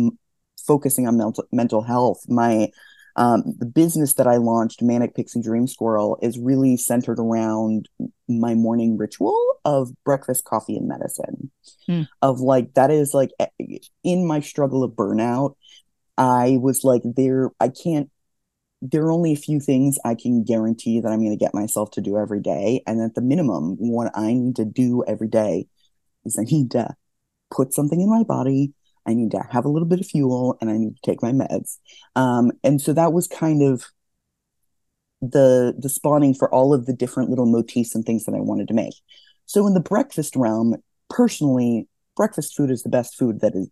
focusing 0.66 1.06
on 1.06 1.16
mental 1.16 1.44
mental 1.52 1.82
health 1.82 2.20
my 2.28 2.68
um, 3.16 3.42
the 3.58 3.66
business 3.66 4.14
that 4.14 4.26
I 4.26 4.36
launched, 4.36 4.82
Manic 4.82 5.14
Pixie 5.14 5.40
Dream 5.40 5.66
Squirrel, 5.66 6.18
is 6.20 6.38
really 6.38 6.76
centered 6.76 7.18
around 7.18 7.88
my 8.28 8.54
morning 8.54 8.98
ritual 8.98 9.38
of 9.64 9.90
breakfast, 10.04 10.44
coffee, 10.44 10.76
and 10.76 10.86
medicine. 10.86 11.50
Hmm. 11.86 12.02
Of 12.20 12.40
like, 12.40 12.74
that 12.74 12.90
is 12.90 13.14
like 13.14 13.30
in 14.04 14.26
my 14.26 14.40
struggle 14.40 14.84
of 14.84 14.92
burnout, 14.92 15.54
I 16.18 16.58
was 16.60 16.84
like, 16.84 17.02
there, 17.04 17.50
I 17.58 17.70
can't 17.70 18.10
there 18.82 19.02
are 19.04 19.12
only 19.12 19.32
a 19.32 19.36
few 19.36 19.60
things 19.60 19.98
I 20.04 20.14
can 20.14 20.44
guarantee 20.44 21.00
that 21.00 21.08
I'm 21.08 21.20
going 21.20 21.36
to 21.36 21.44
get 21.44 21.54
myself 21.54 21.90
to 21.92 22.00
do 22.00 22.18
every 22.18 22.40
day. 22.40 22.82
And 22.86 23.00
at 23.00 23.14
the 23.14 23.22
minimum, 23.22 23.76
what 23.78 24.12
I 24.14 24.32
need 24.32 24.56
to 24.56 24.64
do 24.64 25.02
every 25.06 25.28
day 25.28 25.66
is 26.24 26.38
I 26.38 26.44
need 26.44 26.70
to 26.72 26.94
put 27.50 27.72
something 27.72 28.00
in 28.00 28.10
my 28.10 28.22
body. 28.22 28.72
I 29.06 29.14
need 29.14 29.30
to 29.30 29.42
have 29.50 29.64
a 29.64 29.68
little 29.68 29.88
bit 29.88 30.00
of 30.00 30.06
fuel 30.06 30.58
and 30.60 30.68
I 30.68 30.76
need 30.76 30.96
to 30.96 31.10
take 31.10 31.22
my 31.22 31.32
meds. 31.32 31.78
Um, 32.16 32.52
and 32.64 32.80
so 32.80 32.92
that 32.92 33.12
was 33.12 33.26
kind 33.26 33.62
of 33.62 33.86
the 35.22 35.74
the 35.78 35.88
spawning 35.88 36.34
for 36.34 36.52
all 36.52 36.74
of 36.74 36.84
the 36.84 36.92
different 36.92 37.30
little 37.30 37.46
motifs 37.46 37.94
and 37.94 38.04
things 38.04 38.24
that 38.24 38.34
I 38.34 38.40
wanted 38.40 38.68
to 38.68 38.74
make. 38.74 38.94
So 39.46 39.66
in 39.66 39.74
the 39.74 39.80
breakfast 39.80 40.36
realm, 40.36 40.76
personally, 41.08 41.88
breakfast 42.16 42.54
food 42.56 42.70
is 42.70 42.82
the 42.82 42.90
best 42.90 43.16
food 43.16 43.40
that 43.40 43.54
is 43.54 43.70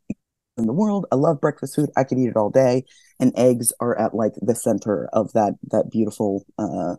in 0.57 0.67
the 0.67 0.73
world. 0.73 1.07
I 1.13 1.17
love 1.17 1.41
breakfast 1.41 1.77
food. 1.77 1.91
I 1.97 2.05
could 2.05 2.19
eat 2.19 2.29
it 2.29 2.37
all 2.37 2.51
day. 2.51 2.85
And 3.21 3.33
eggs 3.37 3.73
are 3.81 3.99
at 3.99 4.15
like 4.15 4.33
the 4.41 4.55
center 4.55 5.09
of 5.13 5.33
that 5.33 5.55
that 5.71 5.91
beautiful 5.91 6.45
uh 6.59 6.97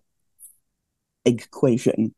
egg 1.26 1.44
equation. 1.44 2.14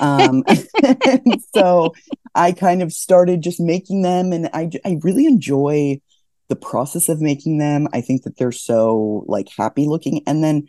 um 0.00 0.42
so 1.54 1.94
I 2.34 2.52
kind 2.52 2.82
of 2.82 2.92
started 2.92 3.42
just 3.42 3.60
making 3.60 4.02
them 4.02 4.32
and 4.32 4.48
I 4.52 4.70
I 4.84 4.98
really 5.02 5.26
enjoy 5.26 6.00
the 6.48 6.56
process 6.56 7.08
of 7.08 7.20
making 7.20 7.58
them. 7.58 7.88
I 7.92 8.00
think 8.00 8.22
that 8.22 8.36
they're 8.36 8.52
so 8.52 9.24
like 9.26 9.48
happy 9.56 9.86
looking 9.86 10.22
and 10.26 10.42
then 10.42 10.68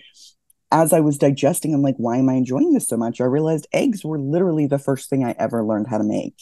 as 0.72 0.92
I 0.92 1.00
was 1.00 1.18
digesting, 1.20 1.74
I'm 1.74 1.84
like, 1.84 1.96
why 1.98 2.18
am 2.18 2.28
I 2.28 2.34
enjoying 2.34 2.74
this 2.74 2.88
so 2.88 2.98
much? 2.98 3.22
I 3.22 3.26
realized 3.26 3.68
eggs 3.72 4.04
were 4.04 4.20
literally 4.20 4.68
the 4.68 4.80
first 4.80 5.10
thing 5.10 5.24
I 5.24 5.36
ever 5.38 5.64
learned 5.64 5.88
how 5.88 6.00
to 6.00 6.04
make 6.04 6.36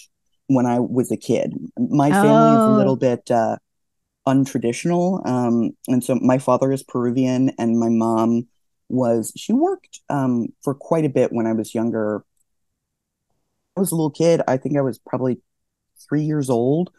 when 0.47 0.65
I 0.65 0.79
was 0.79 1.11
a 1.11 1.17
kid. 1.17 1.53
My 1.77 2.09
family 2.09 2.29
oh. 2.29 2.61
is 2.61 2.75
a 2.75 2.77
little 2.77 2.93
oh. 2.93 2.95
bit 2.95 3.31
uh, 3.31 3.57
untraditional. 4.27 5.25
Um, 5.27 5.71
and 5.87 6.03
so 6.03 6.15
my 6.15 6.37
father 6.37 6.71
is 6.71 6.83
Peruvian, 6.83 7.51
and 7.57 7.79
my 7.79 7.89
mom 7.89 8.47
was 8.89 9.31
she 9.35 9.53
worked 9.53 10.01
um, 10.09 10.47
for 10.63 10.73
quite 10.73 11.05
a 11.05 11.09
bit 11.09 11.31
when 11.31 11.47
I 11.47 11.53
was 11.53 11.73
younger. 11.73 12.23
I 13.75 13.79
was 13.79 13.91
a 13.91 13.95
little 13.95 14.11
kid. 14.11 14.41
I 14.47 14.57
think 14.57 14.77
I 14.77 14.81
was 14.81 14.99
probably 14.99 15.39
three 16.07 16.23
years 16.23 16.49
old. 16.49 16.91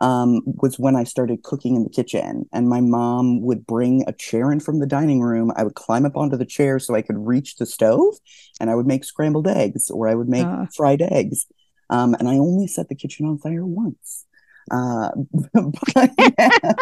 Um, 0.00 0.42
was 0.44 0.78
when 0.78 0.94
I 0.94 1.02
started 1.02 1.42
cooking 1.42 1.74
in 1.74 1.82
the 1.82 1.90
kitchen, 1.90 2.48
and 2.52 2.68
my 2.68 2.80
mom 2.80 3.42
would 3.42 3.66
bring 3.66 4.04
a 4.06 4.12
chair 4.12 4.52
in 4.52 4.60
from 4.60 4.78
the 4.78 4.86
dining 4.86 5.20
room. 5.20 5.50
I 5.56 5.64
would 5.64 5.74
climb 5.74 6.06
up 6.06 6.16
onto 6.16 6.36
the 6.36 6.46
chair 6.46 6.78
so 6.78 6.94
I 6.94 7.02
could 7.02 7.18
reach 7.18 7.56
the 7.56 7.66
stove, 7.66 8.14
and 8.60 8.70
I 8.70 8.76
would 8.76 8.86
make 8.86 9.02
scrambled 9.02 9.48
eggs 9.48 9.90
or 9.90 10.06
I 10.06 10.14
would 10.14 10.28
make 10.28 10.46
uh. 10.46 10.66
fried 10.76 11.02
eggs. 11.02 11.46
Um, 11.90 12.14
and 12.14 12.28
I 12.28 12.34
only 12.34 12.66
set 12.66 12.88
the 12.88 12.94
kitchen 12.94 13.26
on 13.26 13.38
fire 13.38 13.64
once. 13.64 14.26
Uh, 14.70 15.10
but, 15.52 16.10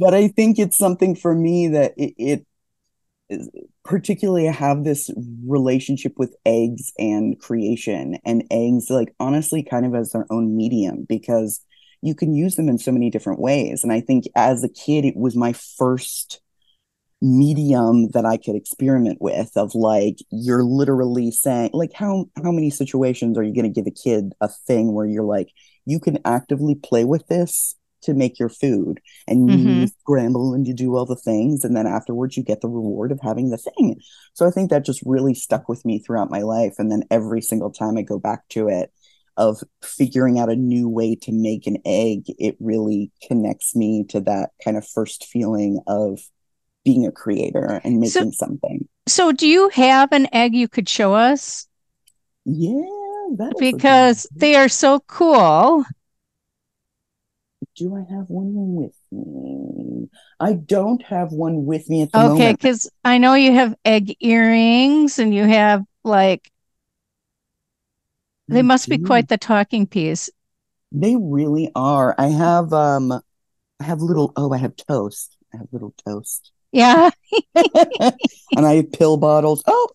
but, 0.00 0.14
I 0.14 0.28
think 0.28 0.58
it's 0.58 0.78
something 0.78 1.16
for 1.16 1.34
me 1.34 1.68
that 1.68 1.94
it, 1.96 2.14
it 2.16 2.46
is, 3.28 3.50
particularly 3.84 4.48
I 4.48 4.52
have 4.52 4.84
this 4.84 5.10
relationship 5.46 6.14
with 6.16 6.36
eggs 6.46 6.92
and 6.98 7.38
creation 7.38 8.18
and 8.24 8.44
eggs, 8.50 8.90
like 8.90 9.14
honestly, 9.18 9.62
kind 9.62 9.86
of 9.86 9.94
as 9.94 10.12
their 10.12 10.26
own 10.30 10.56
medium 10.56 11.04
because 11.08 11.60
you 12.02 12.14
can 12.14 12.32
use 12.32 12.54
them 12.54 12.68
in 12.68 12.78
so 12.78 12.92
many 12.92 13.10
different 13.10 13.40
ways. 13.40 13.82
And 13.82 13.92
I 13.92 14.00
think 14.00 14.24
as 14.36 14.62
a 14.62 14.68
kid, 14.68 15.04
it 15.04 15.16
was 15.16 15.34
my 15.34 15.52
first 15.52 16.40
medium 17.20 18.10
that 18.12 18.24
I 18.24 18.36
could 18.36 18.54
experiment 18.54 19.18
with 19.20 19.50
of 19.56 19.74
like 19.74 20.18
you're 20.30 20.62
literally 20.62 21.30
saying 21.30 21.70
like 21.72 21.92
how 21.92 22.26
how 22.36 22.52
many 22.52 22.70
situations 22.70 23.36
are 23.36 23.42
you 23.42 23.54
going 23.54 23.64
to 23.64 23.80
give 23.80 23.88
a 23.88 23.90
kid 23.90 24.32
a 24.40 24.48
thing 24.48 24.92
where 24.92 25.06
you're 25.06 25.24
like 25.24 25.48
you 25.84 25.98
can 25.98 26.18
actively 26.24 26.76
play 26.76 27.04
with 27.04 27.26
this 27.26 27.74
to 28.02 28.14
make 28.14 28.38
your 28.38 28.48
food 28.48 29.00
and 29.26 29.48
mm-hmm. 29.48 29.68
you 29.68 29.86
scramble 30.00 30.54
and 30.54 30.68
you 30.68 30.74
do 30.74 30.94
all 30.94 31.06
the 31.06 31.16
things 31.16 31.64
and 31.64 31.76
then 31.76 31.88
afterwards 31.88 32.36
you 32.36 32.44
get 32.44 32.60
the 32.60 32.68
reward 32.68 33.10
of 33.10 33.18
having 33.20 33.50
the 33.50 33.58
thing 33.58 34.00
so 34.34 34.46
i 34.46 34.50
think 34.50 34.70
that 34.70 34.84
just 34.84 35.02
really 35.04 35.34
stuck 35.34 35.68
with 35.68 35.84
me 35.84 35.98
throughout 35.98 36.30
my 36.30 36.42
life 36.42 36.74
and 36.78 36.92
then 36.92 37.02
every 37.10 37.40
single 37.40 37.72
time 37.72 37.98
i 37.98 38.02
go 38.02 38.18
back 38.18 38.48
to 38.48 38.68
it 38.68 38.92
of 39.36 39.58
figuring 39.82 40.38
out 40.38 40.48
a 40.48 40.56
new 40.56 40.88
way 40.88 41.16
to 41.16 41.32
make 41.32 41.66
an 41.66 41.78
egg 41.84 42.22
it 42.38 42.56
really 42.60 43.10
connects 43.26 43.74
me 43.74 44.04
to 44.08 44.20
that 44.20 44.50
kind 44.64 44.76
of 44.76 44.86
first 44.86 45.24
feeling 45.24 45.80
of 45.88 46.20
being 46.84 47.06
a 47.06 47.12
creator 47.12 47.80
and 47.84 47.98
making 48.00 48.32
so, 48.32 48.46
something. 48.46 48.88
So, 49.06 49.32
do 49.32 49.46
you 49.46 49.68
have 49.70 50.12
an 50.12 50.28
egg 50.32 50.54
you 50.54 50.68
could 50.68 50.88
show 50.88 51.14
us? 51.14 51.66
Yeah, 52.44 52.82
because 53.58 54.26
they 54.34 54.54
are 54.54 54.68
so 54.68 55.00
cool. 55.00 55.84
Do 57.76 57.94
I 57.94 58.00
have 58.12 58.28
one 58.28 58.74
with 58.74 58.96
me? 59.12 60.08
I 60.40 60.54
don't 60.54 61.02
have 61.02 61.32
one 61.32 61.64
with 61.64 61.88
me 61.88 62.02
at 62.02 62.12
the 62.12 62.18
okay, 62.18 62.26
moment. 62.28 62.40
Okay, 62.40 62.52
because 62.52 62.90
I 63.04 63.18
know 63.18 63.34
you 63.34 63.52
have 63.52 63.74
egg 63.84 64.16
earrings 64.20 65.18
and 65.18 65.34
you 65.34 65.44
have 65.44 65.84
like 66.04 66.50
they 68.48 68.62
must 68.62 68.88
be 68.88 68.98
quite 68.98 69.28
the 69.28 69.36
talking 69.36 69.86
piece. 69.86 70.30
They 70.90 71.16
really 71.16 71.70
are. 71.74 72.14
I 72.16 72.28
have 72.28 72.72
um 72.72 73.12
I 73.12 73.84
have 73.84 74.00
little 74.00 74.32
oh, 74.36 74.52
I 74.52 74.58
have 74.58 74.74
toast. 74.76 75.36
I 75.52 75.58
have 75.58 75.68
little 75.70 75.94
toast. 76.06 76.50
Yeah. 76.72 77.10
and 77.54 78.66
I 78.66 78.74
have 78.74 78.92
pill 78.92 79.16
bottles. 79.16 79.62
Oh, 79.66 79.88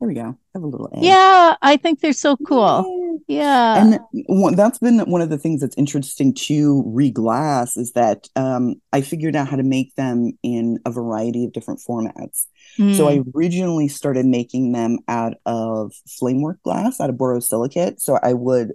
There 0.00 0.08
we 0.08 0.14
go. 0.14 0.36
Have 0.54 0.62
a 0.62 0.66
little 0.66 0.88
egg. 0.94 1.04
Yeah, 1.04 1.56
I 1.60 1.76
think 1.76 2.00
they're 2.00 2.12
so 2.12 2.36
cool. 2.38 3.20
Yeah. 3.28 3.76
And 3.76 4.56
that's 4.56 4.78
been 4.78 4.98
one 5.00 5.20
of 5.20 5.28
the 5.28 5.38
things 5.38 5.60
that's 5.60 5.76
interesting 5.76 6.34
to 6.34 6.82
reglass 6.86 7.76
is 7.76 7.92
that 7.92 8.28
um, 8.34 8.76
I 8.92 9.02
figured 9.02 9.36
out 9.36 9.48
how 9.48 9.56
to 9.56 9.62
make 9.62 9.94
them 9.94 10.32
in 10.42 10.80
a 10.86 10.90
variety 10.90 11.44
of 11.44 11.52
different 11.52 11.80
formats. 11.86 12.46
Mm. 12.78 12.96
So 12.96 13.08
I 13.08 13.18
hmm. 13.18 13.30
originally 13.34 13.88
started 13.88 14.26
making 14.26 14.72
them 14.72 14.98
out 15.06 15.34
of 15.44 15.92
flamework 16.08 16.62
glass, 16.62 17.00
out 17.00 17.10
of 17.10 17.16
borosilicate. 17.16 18.00
So 18.00 18.18
I 18.22 18.32
would. 18.32 18.72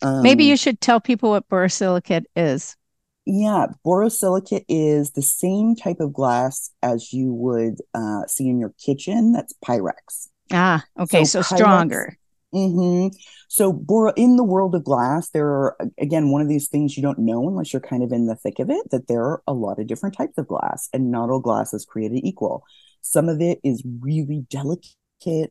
Um, 0.00 0.22
Maybe 0.22 0.44
you 0.44 0.56
should 0.56 0.80
tell 0.80 1.00
people 1.00 1.30
what 1.30 1.48
borosilicate 1.48 2.24
is. 2.34 2.76
Yeah, 3.24 3.66
borosilicate 3.86 4.64
is 4.68 5.12
the 5.12 5.22
same 5.22 5.76
type 5.76 6.00
of 6.00 6.12
glass 6.12 6.70
as 6.82 7.12
you 7.12 7.32
would 7.32 7.76
uh, 7.94 8.26
see 8.26 8.48
in 8.48 8.58
your 8.58 8.74
kitchen. 8.84 9.32
That's 9.32 9.54
Pyrex. 9.64 10.28
Ah, 10.52 10.84
okay, 10.98 11.24
so, 11.24 11.40
so 11.42 11.56
stronger. 11.56 12.18
Mm-hmm. 12.52 13.16
So, 13.48 13.72
Bora, 13.72 14.12
in 14.16 14.36
the 14.36 14.44
world 14.44 14.74
of 14.74 14.84
glass, 14.84 15.30
there 15.30 15.46
are 15.46 15.76
again 15.98 16.30
one 16.30 16.42
of 16.42 16.48
these 16.48 16.68
things 16.68 16.96
you 16.96 17.02
don't 17.02 17.18
know 17.18 17.48
unless 17.48 17.72
you're 17.72 17.80
kind 17.80 18.02
of 18.02 18.12
in 18.12 18.26
the 18.26 18.34
thick 18.34 18.58
of 18.58 18.70
it. 18.70 18.90
That 18.90 19.08
there 19.08 19.22
are 19.22 19.42
a 19.46 19.54
lot 19.54 19.78
of 19.78 19.86
different 19.86 20.16
types 20.16 20.36
of 20.36 20.48
glass, 20.48 20.88
and 20.92 21.10
not 21.10 21.30
all 21.30 21.40
glass 21.40 21.72
is 21.72 21.86
created 21.86 22.20
equal. 22.24 22.64
Some 23.00 23.28
of 23.28 23.40
it 23.40 23.60
is 23.64 23.82
really 24.00 24.44
delicate 24.50 24.96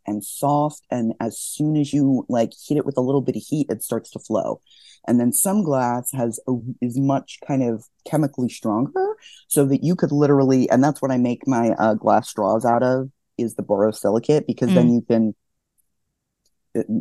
and 0.05 0.23
soft, 0.23 0.81
and 0.89 1.13
as 1.19 1.39
soon 1.39 1.77
as 1.77 1.93
you 1.93 2.25
like 2.29 2.51
hit 2.67 2.77
it 2.77 2.85
with 2.85 2.97
a 2.97 3.01
little 3.01 3.21
bit 3.21 3.35
of 3.35 3.41
heat, 3.41 3.67
it 3.69 3.83
starts 3.83 4.11
to 4.11 4.19
flow. 4.19 4.61
And 5.07 5.19
then 5.19 5.33
some 5.33 5.63
glass 5.63 6.11
has 6.11 6.39
a, 6.47 6.53
is 6.81 6.99
much 6.99 7.39
kind 7.47 7.63
of 7.63 7.85
chemically 8.05 8.49
stronger, 8.49 9.15
so 9.47 9.65
that 9.65 9.83
you 9.83 9.95
could 9.95 10.11
literally, 10.11 10.69
and 10.69 10.83
that's 10.83 11.01
what 11.01 11.11
I 11.11 11.17
make 11.17 11.47
my 11.47 11.69
uh, 11.71 11.95
glass 11.95 12.29
straws 12.29 12.65
out 12.65 12.83
of 12.83 13.09
is 13.37 13.55
the 13.55 13.63
borosilicate 13.63 14.45
because 14.45 14.69
mm. 14.69 14.75
then 14.75 14.93
you 14.93 15.01
can 15.01 15.35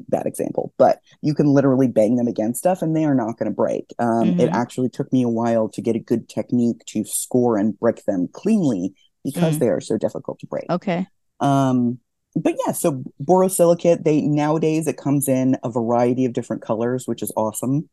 bad 0.09 0.27
example, 0.27 0.73
but 0.79 1.00
you 1.23 1.35
can 1.35 1.47
literally 1.47 1.89
bang 1.89 2.17
them 2.17 2.29
against 2.29 2.59
stuff 2.59 2.83
and 2.83 2.97
they 2.97 3.05
are 3.05 3.15
not 3.15 3.39
going 3.39 3.50
to 3.50 3.55
break. 3.55 3.93
Um, 3.99 4.25
mm-hmm. 4.25 4.41
It 4.41 4.50
actually 4.50 4.89
took 4.89 5.12
me 5.12 5.23
a 5.23 5.29
while 5.29 5.69
to 5.71 5.83
get 5.83 5.97
a 5.97 6.00
good 6.00 6.29
technique 6.29 6.85
to 6.87 7.05
score 7.05 7.57
and 7.57 7.79
break 7.79 8.05
them 8.05 8.29
cleanly 8.33 8.95
because 9.25 9.57
mm. 9.57 9.61
they 9.61 9.69
are 9.69 9.81
so 9.81 9.99
difficult 9.99 10.39
to 10.41 10.47
break. 10.47 10.67
Okay. 10.71 11.07
Um, 11.41 11.99
but 12.37 12.55
yeah, 12.65 12.73
so 12.73 13.03
borosilicate, 13.23 14.05
they 14.05 14.21
nowadays 14.23 14.87
it 14.87 14.97
comes 14.97 15.29
in 15.29 15.57
a 15.65 15.71
variety 15.71 16.25
of 16.25 16.33
different 16.33 16.63
colors, 16.63 17.07
which 17.07 17.23
is 17.23 17.33
awesome. 17.37 17.89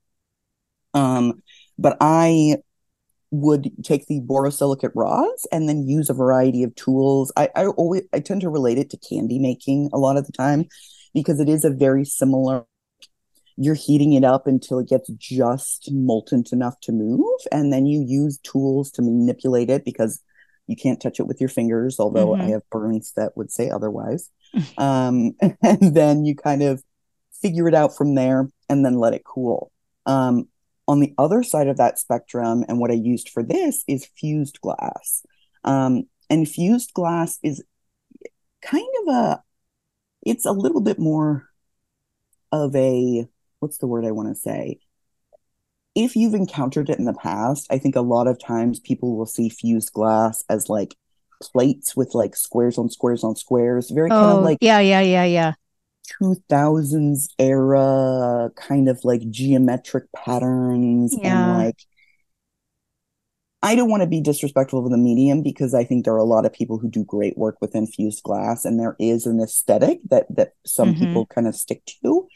Um, 0.94 1.41
but 1.77 1.98
I 2.01 2.58
would 3.32 3.72
take 3.84 4.06
the 4.08 4.22
borosilicate 4.22 4.91
rods 4.96 5.48
and 5.51 5.67
then 5.67 5.88
use 5.88 6.10
a 6.10 6.13
variety 6.13 6.63
of 6.63 6.74
tools. 6.75 7.32
I, 7.36 7.50
I 7.56 7.65
always 7.67 8.03
I 8.13 8.20
tend 8.20 8.41
to 8.41 8.50
relate 8.50 8.77
it 8.77 8.89
to 8.91 8.98
candy 8.98 9.39
making 9.39 9.89
a 9.94 9.98
lot 9.98 10.17
of 10.17 10.25
the 10.25 10.32
time 10.32 10.65
because 11.13 11.39
it 11.39 11.50
is 11.50 11.65
a 11.65 11.70
very 11.70 12.06
similar 12.06 12.65
you're 13.60 13.75
heating 13.75 14.13
it 14.13 14.24
up 14.24 14.46
until 14.46 14.77
it 14.77 14.88
gets 14.88 15.10
just 15.17 15.89
molten 15.91 16.44
enough 16.51 16.79
to 16.82 16.91
move 16.91 17.39
and 17.51 17.74
then 17.74 17.88
you 17.88 18.03
use 18.08 18.38
tools 18.44 18.91
to 18.91 19.01
manipulate 19.01 19.70
it 19.70 19.84
because 19.84 20.22
you 20.67 20.75
can't 20.75 21.01
touch 21.01 21.19
it 21.19 21.27
with 21.27 21.39
your 21.39 21.50
fingers 21.50 22.00
although 22.00 22.29
mm-hmm. 22.29 22.41
i 22.41 22.45
have 22.45 22.69
burns 22.69 23.13
that 23.15 23.36
would 23.36 23.51
say 23.51 23.69
otherwise 23.69 24.29
um, 24.77 25.33
and 25.62 25.95
then 25.95 26.25
you 26.25 26.36
kind 26.36 26.63
of 26.63 26.83
figure 27.41 27.67
it 27.67 27.75
out 27.75 27.95
from 27.95 28.15
there 28.15 28.50
and 28.69 28.86
then 28.86 28.95
let 28.95 29.13
it 29.13 29.24
cool 29.24 29.71
um, 30.05 30.47
on 30.88 31.00
the 31.00 31.13
other 31.17 31.43
side 31.43 31.67
of 31.67 31.77
that 31.77 32.00
spectrum, 32.00 32.63
and 32.67 32.79
what 32.79 32.91
I 32.91 32.95
used 32.95 33.29
for 33.29 33.43
this 33.43 33.83
is 33.88 34.09
fused 34.17 34.62
glass. 34.62 35.25
Um, 35.63 36.03
and 36.29 36.47
fused 36.47 36.93
glass 36.93 37.39
is 37.43 37.63
kind 38.62 38.88
of 39.01 39.13
a, 39.13 39.43
it's 40.25 40.45
a 40.45 40.51
little 40.51 40.81
bit 40.81 40.97
more 40.97 41.50
of 42.51 42.75
a, 42.75 43.27
what's 43.59 43.77
the 43.79 43.88
word 43.88 44.05
I 44.05 44.12
want 44.12 44.29
to 44.29 44.36
say? 44.36 44.79
If 46.00 46.16
you've 46.16 46.36
encountered 46.36 46.92
it 46.92 47.00
in 47.00 47.06
the 47.06 47.13
past, 47.13 47.66
I 47.72 47.80
think 47.80 47.96
a 47.96 48.01
lot 48.01 48.27
of 48.27 48.39
times 48.39 48.80
people 48.80 49.18
will 49.18 49.25
see 49.25 49.50
fused 49.50 49.94
glass 49.94 50.44
as 50.48 50.70
like 50.70 50.96
plates 51.42 51.96
with 51.96 52.14
like 52.14 52.36
squares 52.36 52.77
on 52.77 52.92
squares 52.92 53.24
on 53.24 53.36
squares, 53.36 53.90
very 53.90 54.12
oh, 54.12 54.16
kind 54.16 54.38
of 54.38 54.44
like 54.44 54.60
yeah, 54.62 54.79
yeah, 54.79 55.01
yeah, 55.01 55.25
yeah. 55.25 55.53
2000s 56.22 57.29
era 57.40 58.51
kind 58.55 58.88
of 58.88 59.03
like 59.03 59.27
geometric 59.29 60.05
patterns 60.14 61.18
yeah. 61.20 61.55
and 61.55 61.66
like 61.66 61.79
I 63.64 63.75
don't 63.75 63.90
want 63.90 64.01
to 64.01 64.07
be 64.07 64.22
disrespectful 64.22 64.86
of 64.86 64.92
the 64.92 64.98
medium 64.98 65.42
because 65.42 65.74
I 65.74 65.83
think 65.83 66.05
there 66.05 66.14
are 66.14 66.18
a 66.18 66.24
lot 66.24 66.46
of 66.46 66.53
people 66.53 66.77
who 66.77 66.90
do 66.90 67.03
great 67.03 67.38
work 67.38 67.57
with 67.60 67.75
infused 67.75 68.24
glass 68.24 68.66
and 68.66 68.79
there 68.79 68.96
is 69.00 69.25
an 69.25 69.42
aesthetic 69.42 70.00
that 70.10 70.27
that 70.36 70.53
some 70.66 70.94
mm-hmm. 70.94 71.05
people 71.05 71.25
kind 71.25 71.48
of 71.48 71.55
stick 71.55 71.83
to. 72.03 72.27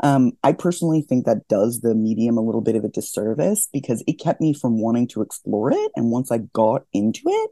Um, 0.00 0.32
I 0.42 0.52
personally 0.52 1.02
think 1.02 1.24
that 1.24 1.48
does 1.48 1.80
the 1.80 1.94
medium 1.94 2.36
a 2.36 2.42
little 2.42 2.60
bit 2.60 2.76
of 2.76 2.84
a 2.84 2.88
disservice 2.88 3.68
because 3.72 4.04
it 4.06 4.20
kept 4.20 4.40
me 4.40 4.52
from 4.52 4.80
wanting 4.80 5.08
to 5.08 5.22
explore 5.22 5.72
it. 5.72 5.90
And 5.96 6.10
once 6.10 6.30
I 6.30 6.38
got 6.52 6.82
into 6.92 7.22
it, 7.26 7.50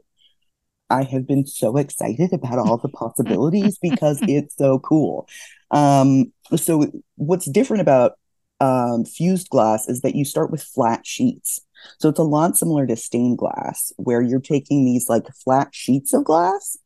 I 0.89 1.03
have 1.03 1.27
been 1.27 1.47
so 1.47 1.77
excited 1.77 2.31
about 2.33 2.59
all 2.59 2.77
the 2.77 2.89
possibilities 2.89 3.77
because 3.81 4.19
it's 4.27 4.55
so 4.55 4.79
cool. 4.79 5.27
Um, 5.71 6.31
so 6.55 6.91
what's 7.15 7.49
different 7.49 7.81
about 7.81 8.13
um, 8.59 9.05
fused 9.05 9.49
glass 9.49 9.89
is 9.89 10.01
that 10.01 10.15
you 10.15 10.23
start 10.25 10.51
with 10.51 10.63
flat 10.63 11.05
sheets. 11.05 11.59
So 11.99 12.09
it's 12.09 12.19
a 12.19 12.23
lot 12.23 12.57
similar 12.57 12.87
to 12.87 12.95
stained 12.95 13.37
glass, 13.37 13.91
where 13.97 14.21
you're 14.21 14.39
taking 14.39 14.85
these 14.85 15.09
like 15.09 15.27
flat 15.43 15.69
sheets 15.71 16.13
of 16.13 16.23
glass. 16.23 16.77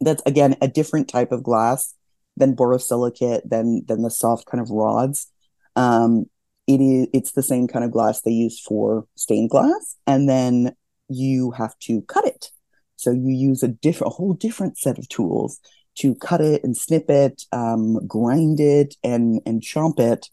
That's 0.00 0.22
again 0.26 0.56
a 0.60 0.68
different 0.68 1.08
type 1.08 1.32
of 1.32 1.42
glass 1.42 1.94
than 2.36 2.56
borosilicate, 2.56 3.48
than 3.48 3.84
than 3.86 4.02
the 4.02 4.10
soft 4.10 4.46
kind 4.46 4.60
of 4.60 4.70
rods. 4.70 5.30
Um, 5.74 6.26
it 6.66 6.80
is 6.80 7.08
it's 7.12 7.32
the 7.32 7.42
same 7.42 7.68
kind 7.68 7.84
of 7.84 7.92
glass 7.92 8.22
they 8.22 8.30
use 8.30 8.60
for 8.60 9.06
stained 9.14 9.50
glass, 9.50 9.96
and 10.06 10.28
then 10.28 10.74
you 11.08 11.52
have 11.52 11.78
to 11.80 12.02
cut 12.02 12.26
it. 12.26 12.50
So 12.96 13.10
you 13.10 13.28
use 13.28 13.62
a 13.62 13.68
different, 13.68 14.12
a 14.12 14.16
whole 14.16 14.32
different 14.32 14.78
set 14.78 14.98
of 14.98 15.08
tools 15.08 15.60
to 15.96 16.14
cut 16.16 16.40
it 16.40 16.64
and 16.64 16.76
snip 16.76 17.08
it, 17.08 17.42
um, 17.52 18.06
grind 18.06 18.60
it, 18.60 18.96
and 19.04 19.40
and 19.46 19.62
chomp 19.62 19.98
it 20.00 20.28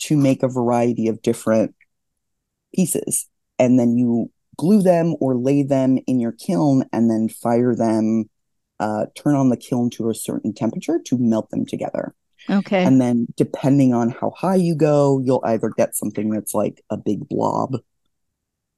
to 0.00 0.16
make 0.16 0.42
a 0.42 0.48
variety 0.48 1.08
of 1.08 1.22
different 1.22 1.74
pieces, 2.74 3.28
and 3.58 3.78
then 3.78 3.96
you 3.96 4.30
glue 4.56 4.82
them 4.82 5.14
or 5.20 5.34
lay 5.34 5.62
them 5.62 5.98
in 6.06 6.20
your 6.20 6.32
kiln, 6.32 6.84
and 6.92 7.10
then 7.10 7.28
fire 7.28 7.74
them. 7.74 8.28
Uh, 8.80 9.06
turn 9.14 9.34
on 9.34 9.50
the 9.50 9.56
kiln 9.56 9.90
to 9.90 10.08
a 10.08 10.14
certain 10.14 10.54
temperature 10.54 10.98
to 11.04 11.18
melt 11.18 11.50
them 11.50 11.66
together. 11.66 12.14
Okay. 12.48 12.82
And 12.82 13.00
then, 13.00 13.26
depending 13.36 13.92
on 13.92 14.08
how 14.08 14.30
high 14.30 14.56
you 14.56 14.74
go, 14.74 15.20
you'll 15.22 15.42
either 15.44 15.70
get 15.76 15.94
something 15.94 16.30
that's 16.30 16.54
like 16.54 16.82
a 16.88 16.96
big 16.96 17.28
blob, 17.28 17.76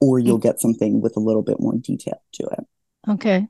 or 0.01 0.19
you'll 0.19 0.39
mm. 0.39 0.43
get 0.43 0.59
something 0.59 1.01
with 1.01 1.15
a 1.15 1.21
little 1.21 1.41
bit 1.41 1.61
more 1.61 1.75
detail 1.77 2.21
to 2.33 2.43
it. 2.43 2.65
Okay. 3.07 3.47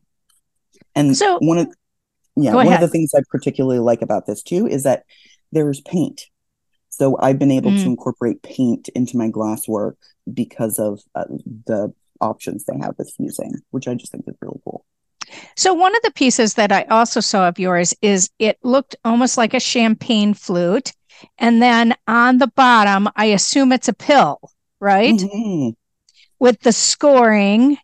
And 0.96 1.18
so 1.18 1.40
one 1.40 1.58
of 1.58 1.74
yeah, 2.36 2.54
one 2.54 2.72
of 2.72 2.80
the 2.80 2.88
things 2.88 3.14
I 3.16 3.22
particularly 3.30 3.80
like 3.80 4.04
about 4.04 4.28
this 4.28 4.44
too 4.44 4.68
is 4.68 4.84
that 4.84 5.06
there's 5.52 5.82
paint. 5.82 6.28
So 6.90 7.18
I've 7.20 7.40
been 7.40 7.52
able 7.52 7.72
mm. 7.72 7.82
to 7.82 7.86
incorporate 7.86 8.44
paint 8.44 8.90
into 8.90 9.18
my 9.18 9.30
glass 9.30 9.68
work 9.68 9.98
because 10.32 10.78
of 10.78 11.02
uh, 11.16 11.26
the 11.66 11.94
options 12.22 12.66
they 12.66 12.78
have 12.78 12.96
with 13.00 13.12
fusing, 13.18 13.56
which 13.72 13.88
I 13.88 13.96
just 13.96 14.12
think 14.12 14.26
is 14.28 14.36
really 14.40 14.62
cool. 14.64 14.86
So 15.56 15.74
one 15.74 15.96
of 15.96 16.02
the 16.04 16.12
pieces 16.12 16.56
that 16.56 16.72
I 16.72 16.84
also 16.84 17.20
saw 17.20 17.48
of 17.48 17.60
yours 17.60 17.94
is 18.02 18.30
it 18.40 18.58
looked 18.64 18.96
almost 19.04 19.38
like 19.38 19.54
a 19.54 19.60
champagne 19.60 20.34
flute, 20.34 20.94
and 21.38 21.62
then 21.62 21.96
on 22.08 22.38
the 22.38 22.48
bottom, 22.48 23.08
I 23.16 23.26
assume 23.26 23.72
it's 23.72 23.88
a 23.88 23.94
pill, 23.94 24.40
right? 24.80 25.14
Mm-hmm. 25.14 25.70
With 26.40 26.60
the 26.62 26.72
scoring 26.72 27.78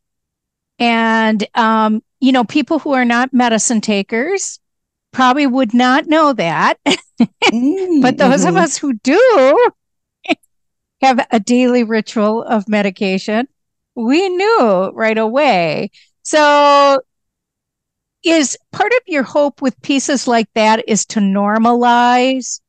and, 0.79 1.45
um, 1.55 2.03
you 2.19 2.31
know, 2.31 2.43
people 2.43 2.79
who 2.79 2.93
are 2.93 3.05
not 3.05 3.33
medicine 3.33 3.81
takers 3.81 4.59
probably 5.11 5.47
would 5.47 5.73
not 5.73 6.07
know 6.07 6.33
that. 6.33 6.77
mm, 6.85 8.01
but 8.01 8.17
those 8.17 8.41
mm-hmm. 8.41 8.49
of 8.49 8.55
us 8.57 8.77
who 8.77 8.93
do 8.93 9.71
have 11.01 11.25
a 11.31 11.39
daily 11.39 11.83
ritual 11.83 12.43
of 12.43 12.67
medication, 12.67 13.47
we 13.95 14.29
knew 14.29 14.91
right 14.93 15.17
away. 15.17 15.91
So, 16.23 17.01
is 18.23 18.57
part 18.71 18.91
of 18.91 19.01
your 19.07 19.23
hope 19.23 19.61
with 19.61 19.81
pieces 19.81 20.27
like 20.27 20.49
that 20.55 20.87
is 20.87 21.05
to 21.07 21.19
normalize 21.19 22.61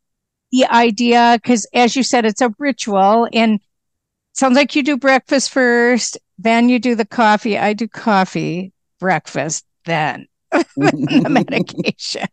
the 0.53 0.67
idea? 0.67 1.39
Because, 1.43 1.67
as 1.75 1.97
you 1.97 2.03
said, 2.03 2.25
it's 2.25 2.41
a 2.41 2.55
ritual 2.59 3.29
and 3.33 3.61
sounds 4.33 4.57
like 4.57 4.77
you 4.77 4.83
do 4.83 4.97
breakfast 4.97 5.51
first 5.51 6.17
then 6.43 6.69
you 6.69 6.79
do 6.79 6.95
the 6.95 7.05
coffee. 7.05 7.59
I 7.59 7.75
do 7.75 7.87
coffee, 7.87 8.73
breakfast, 8.99 9.65
then 9.85 10.27
the 10.51 11.27
medication. 11.29 12.27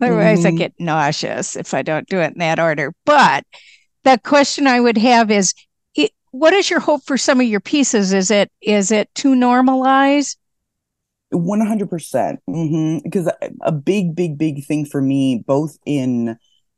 Otherwise, 0.00 0.40
mm-hmm. 0.40 0.54
I 0.54 0.58
get 0.58 0.74
nauseous 0.78 1.56
if 1.56 1.74
I 1.74 1.82
don't 1.82 2.08
do 2.08 2.20
it 2.20 2.32
in 2.32 2.38
that 2.38 2.58
order. 2.58 2.94
But 3.04 3.44
the 4.04 4.18
question 4.24 4.66
I 4.66 4.80
would 4.80 4.96
have 4.96 5.30
is 5.30 5.54
it, 5.94 6.10
what 6.30 6.54
is 6.54 6.70
your 6.70 6.80
hope 6.80 7.04
for 7.04 7.18
some 7.18 7.40
of 7.40 7.46
your 7.46 7.60
pieces? 7.60 8.12
Is 8.12 8.30
it 8.30 8.50
is 8.60 8.90
it 8.90 9.14
to 9.16 9.34
normalize 9.34 10.36
100%. 11.32 11.88
percent 11.88 12.40
mm-hmm. 12.48 12.98
Because 13.04 13.30
a 13.62 13.72
big, 13.72 14.14
big, 14.14 14.38
big 14.38 14.64
thing 14.64 14.84
for 14.84 15.00
me, 15.00 15.44
both 15.46 15.78
in 15.86 16.36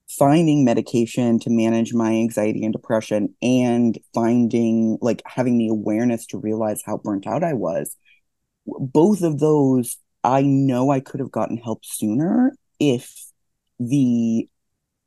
finding 0.08 0.64
medication 0.64 1.38
to 1.38 1.50
manage 1.50 1.94
my 1.94 2.12
anxiety 2.12 2.64
and 2.64 2.72
depression 2.72 3.34
and 3.40 3.98
finding 4.12 4.98
like 5.00 5.22
having 5.24 5.56
the 5.56 5.68
awareness 5.68 6.26
to 6.26 6.38
realize 6.38 6.82
how 6.84 6.98
burnt 6.98 7.26
out 7.26 7.42
I 7.42 7.54
was, 7.54 7.96
both 8.66 9.22
of 9.22 9.38
those, 9.38 9.96
I 10.22 10.42
know 10.42 10.90
I 10.90 11.00
could 11.00 11.20
have 11.20 11.30
gotten 11.30 11.56
help 11.56 11.84
sooner 11.84 12.52
if 12.78 13.26
the 13.78 14.48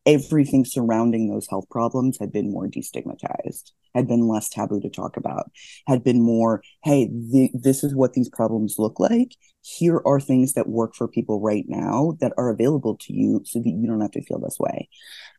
everything 0.05 0.65
surrounding 0.65 1.27
those 1.29 1.47
health 1.49 1.65
problems 1.69 2.17
had 2.19 2.31
been 2.31 2.51
more 2.51 2.67
destigmatized, 2.67 3.71
had 3.93 4.07
been 4.07 4.27
less 4.27 4.49
taboo 4.49 4.79
to 4.81 4.89
talk 4.89 5.17
about, 5.17 5.51
had 5.87 6.03
been 6.03 6.21
more, 6.21 6.61
hey, 6.83 7.09
this 7.53 7.83
is 7.83 7.95
what 7.95 8.13
these 8.13 8.29
problems 8.29 8.75
look 8.77 8.99
like. 8.99 9.35
Here 9.61 10.01
are 10.05 10.19
things 10.19 10.53
that 10.53 10.69
work 10.69 10.93
for 10.95 11.07
people 11.07 11.41
right 11.41 11.65
now 11.67 12.17
that 12.19 12.33
are 12.37 12.49
available 12.49 12.97
to 13.01 13.13
you 13.13 13.41
so 13.45 13.59
that 13.59 13.69
you 13.69 13.87
don't 13.87 14.01
have 14.01 14.11
to 14.11 14.23
feel 14.23 14.39
this 14.39 14.59
way. 14.59 14.89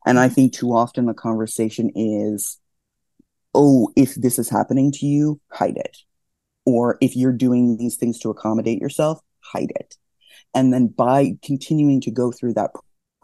And 0.05 0.18
I 0.18 0.29
think 0.29 0.52
too 0.52 0.74
often 0.74 1.07
the 1.07 1.14
conversation 1.14 1.92
is, 1.94 2.59
oh, 3.55 3.90
if 3.96 4.14
this 4.16 4.38
is 4.38 4.50
happening 4.50 4.90
to 4.92 5.07
you, 5.07 5.40
hide 5.50 5.76
it. 5.76 5.96
Or 6.64 6.98
if 7.00 7.14
you're 7.14 7.33
doing 7.33 7.76
these 7.76 7.96
things 7.96 8.18
to 8.20 8.31
accommodate 8.31 8.81
yourself, 8.81 9.20
hide 9.40 9.70
it. 9.76 9.94
And 10.55 10.72
then 10.72 10.88
by 10.88 11.37
continuing 11.44 12.00
to 12.00 12.11
go 12.11 12.33
through 12.33 12.55
that 12.55 12.72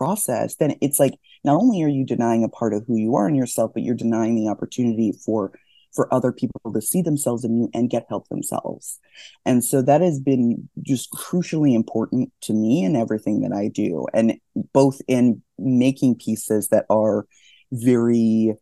process, 0.02 0.56
then 0.56 0.74
it's 0.80 0.98
like 0.98 1.14
not 1.44 1.56
only 1.56 1.80
are 1.84 1.88
you 1.88 2.04
denying 2.04 2.42
a 2.42 2.48
part 2.48 2.74
of 2.74 2.84
who 2.86 2.96
you 2.96 3.14
are 3.14 3.28
in 3.28 3.36
yourself, 3.36 3.70
but 3.72 3.84
you're 3.84 3.94
denying 3.94 4.34
the 4.34 4.50
opportunity 4.50 5.12
for 5.24 5.52
for 5.94 6.12
other 6.12 6.32
people 6.32 6.72
to 6.72 6.80
see 6.80 7.02
themselves 7.02 7.44
in 7.44 7.54
you 7.54 7.70
and 7.74 7.90
get 7.90 8.06
help 8.08 8.26
themselves. 8.28 8.98
And 9.44 9.62
so 9.62 9.82
that 9.82 10.00
has 10.00 10.18
been 10.18 10.68
just 10.80 11.12
crucially 11.12 11.74
important 11.74 12.32
to 12.42 12.54
me 12.54 12.82
in 12.82 12.96
everything 12.96 13.42
that 13.42 13.52
I 13.52 13.68
do. 13.68 14.06
And 14.14 14.40
both 14.72 15.02
in 15.06 15.42
making 15.58 16.16
pieces 16.16 16.68
that 16.68 16.86
are 16.88 17.26
very 17.70 18.54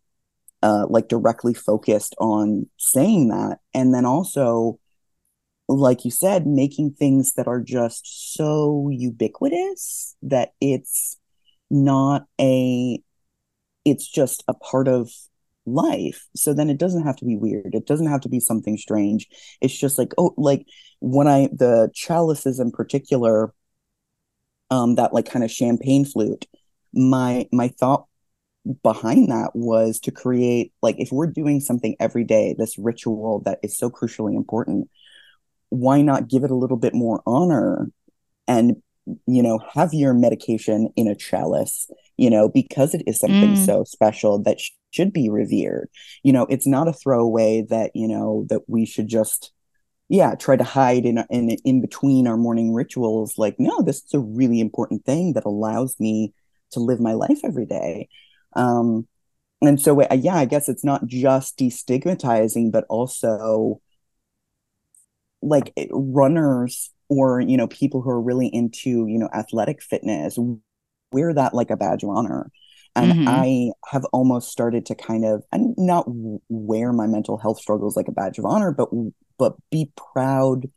uh, 0.62 0.86
like 0.90 1.08
directly 1.08 1.54
focused 1.54 2.16
on 2.18 2.66
saying 2.76 3.28
that. 3.28 3.58
And 3.72 3.94
then 3.94 4.04
also, 4.04 4.80
like 5.68 6.04
you 6.04 6.10
said, 6.10 6.48
making 6.48 6.94
things 6.94 7.34
that 7.34 7.46
are 7.46 7.60
just 7.60 8.34
so 8.34 8.90
ubiquitous 8.90 10.16
that 10.22 10.52
it's 10.60 11.16
not 11.70 12.26
a 12.40 13.02
it's 13.84 14.08
just 14.08 14.44
a 14.48 14.54
part 14.54 14.88
of 14.88 15.10
life. 15.66 16.26
So 16.36 16.52
then 16.52 16.70
it 16.70 16.78
doesn't 16.78 17.04
have 17.04 17.16
to 17.16 17.24
be 17.24 17.36
weird. 17.36 17.74
It 17.74 17.86
doesn't 17.86 18.08
have 18.08 18.20
to 18.22 18.28
be 18.28 18.40
something 18.40 18.76
strange. 18.76 19.28
It's 19.60 19.76
just 19.76 19.98
like 19.98 20.12
oh 20.18 20.34
like 20.36 20.66
when 21.00 21.26
i 21.26 21.48
the 21.52 21.90
chalices 21.94 22.60
in 22.60 22.70
particular 22.70 23.52
um 24.70 24.94
that 24.96 25.12
like 25.12 25.28
kind 25.28 25.44
of 25.44 25.50
champagne 25.50 26.04
flute 26.04 26.46
my 26.92 27.46
my 27.52 27.68
thought 27.68 28.06
behind 28.82 29.30
that 29.30 29.50
was 29.54 29.98
to 29.98 30.10
create 30.10 30.72
like 30.82 30.96
if 30.98 31.10
we're 31.10 31.26
doing 31.26 31.60
something 31.60 31.96
every 31.98 32.24
day 32.24 32.54
this 32.58 32.78
ritual 32.78 33.40
that 33.44 33.58
is 33.62 33.76
so 33.76 33.88
crucially 33.88 34.36
important 34.36 34.90
why 35.70 36.02
not 36.02 36.28
give 36.28 36.44
it 36.44 36.50
a 36.50 36.56
little 36.56 36.76
bit 36.76 36.94
more 36.94 37.22
honor 37.26 37.88
and 38.46 38.82
you 39.26 39.42
know, 39.42 39.60
have 39.74 39.92
your 39.92 40.14
medication 40.14 40.90
in 40.96 41.08
a 41.08 41.14
chalice, 41.14 41.90
you 42.16 42.30
know, 42.30 42.48
because 42.48 42.94
it 42.94 43.02
is 43.06 43.18
something 43.18 43.54
mm. 43.54 43.66
so 43.66 43.84
special 43.84 44.42
that 44.42 44.60
sh- 44.60 44.70
should 44.90 45.12
be 45.12 45.28
revered. 45.28 45.88
You 46.22 46.32
know, 46.32 46.46
it's 46.46 46.66
not 46.66 46.88
a 46.88 46.92
throwaway 46.92 47.66
that, 47.70 47.90
you 47.94 48.08
know, 48.08 48.46
that 48.50 48.62
we 48.68 48.86
should 48.86 49.08
just, 49.08 49.52
yeah, 50.08 50.34
try 50.34 50.56
to 50.56 50.64
hide 50.64 51.06
in, 51.06 51.24
in, 51.30 51.50
in 51.64 51.80
between 51.80 52.26
our 52.26 52.36
morning 52.36 52.74
rituals. 52.74 53.34
Like, 53.38 53.56
no, 53.58 53.82
this 53.82 54.04
is 54.04 54.14
a 54.14 54.18
really 54.20 54.60
important 54.60 55.04
thing 55.04 55.34
that 55.34 55.44
allows 55.44 55.98
me 55.98 56.34
to 56.72 56.80
live 56.80 57.00
my 57.00 57.12
life 57.12 57.40
every 57.44 57.66
day. 57.66 58.08
Um, 58.54 59.06
and 59.62 59.80
so, 59.80 60.00
uh, 60.00 60.14
yeah, 60.14 60.36
I 60.36 60.46
guess 60.46 60.68
it's 60.68 60.84
not 60.84 61.06
just 61.06 61.58
destigmatizing, 61.58 62.72
but 62.72 62.84
also 62.88 63.80
like 65.42 65.72
runners 65.90 66.90
or 67.08 67.40
you 67.40 67.56
know 67.56 67.66
people 67.66 68.00
who 68.00 68.10
are 68.10 68.20
really 68.20 68.48
into 68.48 69.06
you 69.06 69.18
know 69.18 69.28
athletic 69.34 69.82
fitness 69.82 70.38
wear 71.12 71.34
that 71.34 71.54
like 71.54 71.70
a 71.70 71.76
badge 71.76 72.02
of 72.02 72.10
honor. 72.10 72.50
And 72.96 73.12
mm-hmm. 73.12 73.28
i 73.28 73.70
have 73.92 74.04
almost 74.06 74.50
started 74.50 74.84
to 74.86 74.96
kind 74.96 75.24
of 75.24 75.44
and 75.52 75.74
not 75.78 76.06
wear 76.48 76.92
my 76.92 77.06
mental 77.06 77.38
health 77.38 77.60
struggles 77.60 77.96
like 77.96 78.08
a 78.08 78.12
badge 78.12 78.38
of 78.38 78.44
honor 78.44 78.72
but 78.72 78.88
but 79.38 79.54
be 79.70 79.92
proud 80.12 80.68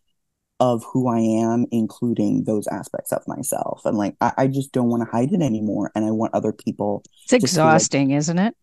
of 0.60 0.84
who 0.94 1.08
i 1.08 1.18
am 1.18 1.66
including 1.72 2.44
those 2.44 2.68
aspects 2.68 3.12
of 3.12 3.24
myself. 3.28 3.82
And 3.84 3.98
like 3.98 4.16
i, 4.22 4.32
I 4.38 4.48
just 4.48 4.72
don't 4.72 4.90
want 4.90 5.02
to 5.02 5.10
hide 5.10 5.32
it 5.32 5.42
anymore 5.42 5.92
and 5.96 6.06
i 6.06 6.12
want 6.12 6.36
other 6.36 6.54
people 6.54 7.04
it's 7.24 7.34
exhausting 7.34 8.10
like, 8.10 8.18
isn't 8.20 8.38
it? 8.38 8.56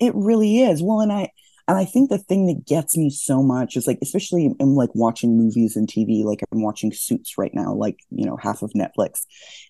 It 0.00 0.12
really 0.16 0.62
is. 0.62 0.82
Well 0.82 1.00
and 1.00 1.12
i 1.12 1.30
and 1.68 1.76
I 1.76 1.84
think 1.84 2.10
the 2.10 2.18
thing 2.18 2.46
that 2.46 2.64
gets 2.64 2.96
me 2.96 3.10
so 3.10 3.42
much 3.42 3.76
is 3.76 3.86
like, 3.86 3.98
especially 4.00 4.54
in 4.58 4.74
like 4.74 4.94
watching 4.94 5.36
movies 5.36 5.74
and 5.74 5.88
TV, 5.88 6.22
like 6.22 6.40
I'm 6.52 6.62
watching 6.62 6.92
Suits 6.92 7.36
right 7.36 7.52
now, 7.52 7.74
like, 7.74 7.98
you 8.10 8.24
know, 8.24 8.36
half 8.36 8.62
of 8.62 8.72
Netflix. 8.72 9.22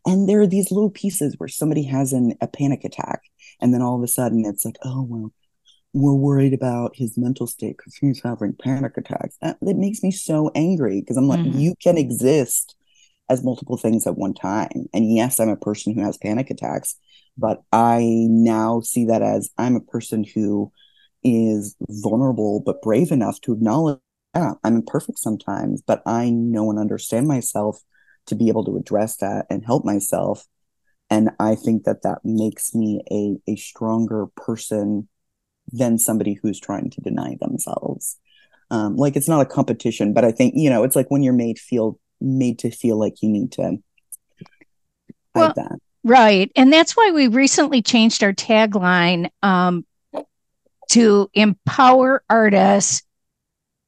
And 0.05 0.29
there 0.29 0.41
are 0.41 0.47
these 0.47 0.71
little 0.71 0.91
pieces 0.91 1.35
where 1.39 1.49
somebody 1.49 1.85
has 1.85 2.13
an, 2.13 2.35
a 2.43 2.49
panic 2.49 2.85
attack. 2.85 3.23
And 3.63 3.73
then 3.73 3.81
all 3.81 3.97
of 3.97 4.03
a 4.03 4.09
sudden 4.09 4.45
it's 4.45 4.65
like, 4.65 4.77
oh, 4.85 5.07
well, 5.09 5.33
we're 5.95 6.15
worried 6.15 6.53
about 6.53 6.93
his 6.95 7.17
mental 7.17 7.47
state 7.47 7.79
because 7.79 7.95
he's 7.95 8.21
having 8.23 8.55
panic 8.63 8.99
attacks. 8.99 9.39
That, 9.41 9.57
that, 9.63 9.77
makes 9.77 10.03
me 10.03 10.11
so 10.11 10.51
angry 10.55 11.01
because 11.01 11.17
I'm 11.17 11.29
like, 11.29 11.41
mm-hmm. 11.41 11.59
you 11.59 11.75
can 11.83 11.97
exist 11.97 12.77
as 13.31 13.43
multiple 13.43 13.79
things 13.79 14.07
at 14.07 14.19
one 14.19 14.35
time. 14.35 14.87
And 14.93 15.11
yes, 15.15 15.41
I'm 15.41 15.49
a 15.49 15.57
person 15.57 15.95
who 15.95 16.03
has 16.03 16.19
panic 16.19 16.51
attacks, 16.51 16.97
but 17.39 17.63
I 17.73 18.27
now 18.29 18.81
see 18.81 19.07
that 19.07 19.23
as 19.23 19.51
I'm 19.57 19.77
a 19.77 19.81
person 19.81 20.25
who 20.25 20.71
is 21.27 21.75
vulnerable 21.89 22.63
but 22.65 22.83
brave 22.83 23.11
enough 23.11 23.41
to 23.41 23.53
acknowledge 23.53 23.99
yeah, 24.37 24.53
I'm 24.63 24.77
imperfect 24.77 25.19
sometimes, 25.19 25.81
but 25.81 26.03
I 26.05 26.29
know 26.29 26.69
and 26.69 26.79
understand 26.79 27.27
myself 27.27 27.81
to 28.27 28.35
be 28.35 28.49
able 28.49 28.65
to 28.67 28.77
address 28.77 29.17
that 29.19 29.47
and 29.49 29.65
help 29.65 29.85
myself. 29.85 30.45
And 31.09 31.31
I 31.41 31.55
think 31.55 31.85
that 31.85 32.03
that 32.03 32.19
makes 32.23 32.75
me 32.75 33.01
a, 33.11 33.51
a 33.51 33.57
stronger 33.57 34.27
person 34.37 35.09
than 35.73 35.99
somebody 35.99 36.35
who's 36.35 36.61
trying 36.61 36.91
to 36.91 37.01
deny 37.01 37.37
themselves. 37.41 38.19
Um, 38.71 38.97
like 38.97 39.17
it's 39.17 39.29
not 39.29 39.41
a 39.41 39.47
competition, 39.47 40.13
but 40.13 40.25
I 40.25 40.33
think, 40.33 40.55
you 40.57 40.69
know, 40.69 40.85
it's 40.85 40.97
like 40.97 41.11
when 41.11 41.23
you're 41.23 41.33
made 41.33 41.59
feel 41.59 41.99
made 42.21 42.59
to 42.59 42.71
feel 42.71 42.99
like 42.99 43.23
you 43.23 43.31
need 43.31 43.53
to 43.53 43.79
well, 45.35 45.53
that. 45.57 45.79
Right. 46.05 46.51
And 46.57 46.73
that's 46.73 46.97
why 46.97 47.11
we 47.11 47.29
recently 47.29 47.81
changed 47.83 48.23
our 48.23 48.33
tagline 48.33 49.31
um, 49.43 49.87
to 50.91 51.31
empower 51.35 52.23
artists 52.29 53.03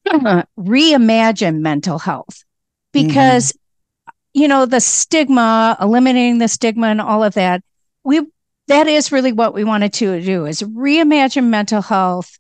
reimagine 0.07 1.61
mental 1.61 1.99
health. 1.99 2.45
Because 2.93 3.53
mm-hmm. 3.53 4.41
you 4.41 4.49
know 4.49 4.67
the 4.67 4.81
stigma 4.81 5.77
eliminating 5.81 6.39
the 6.39 6.49
stigma 6.49 6.89
and 6.89 7.01
all 7.01 7.23
of 7.23 7.35
that 7.35 7.63
we 8.05 8.23
that 8.69 8.87
is 8.87 9.13
really 9.13 9.33
what 9.33 9.55
we 9.55 9.65
wanted 9.65 9.93
to 9.95 10.21
do 10.23 10.47
is 10.47 10.63
reimagine 10.63 11.49
mental 11.49 11.83
health 11.83 12.39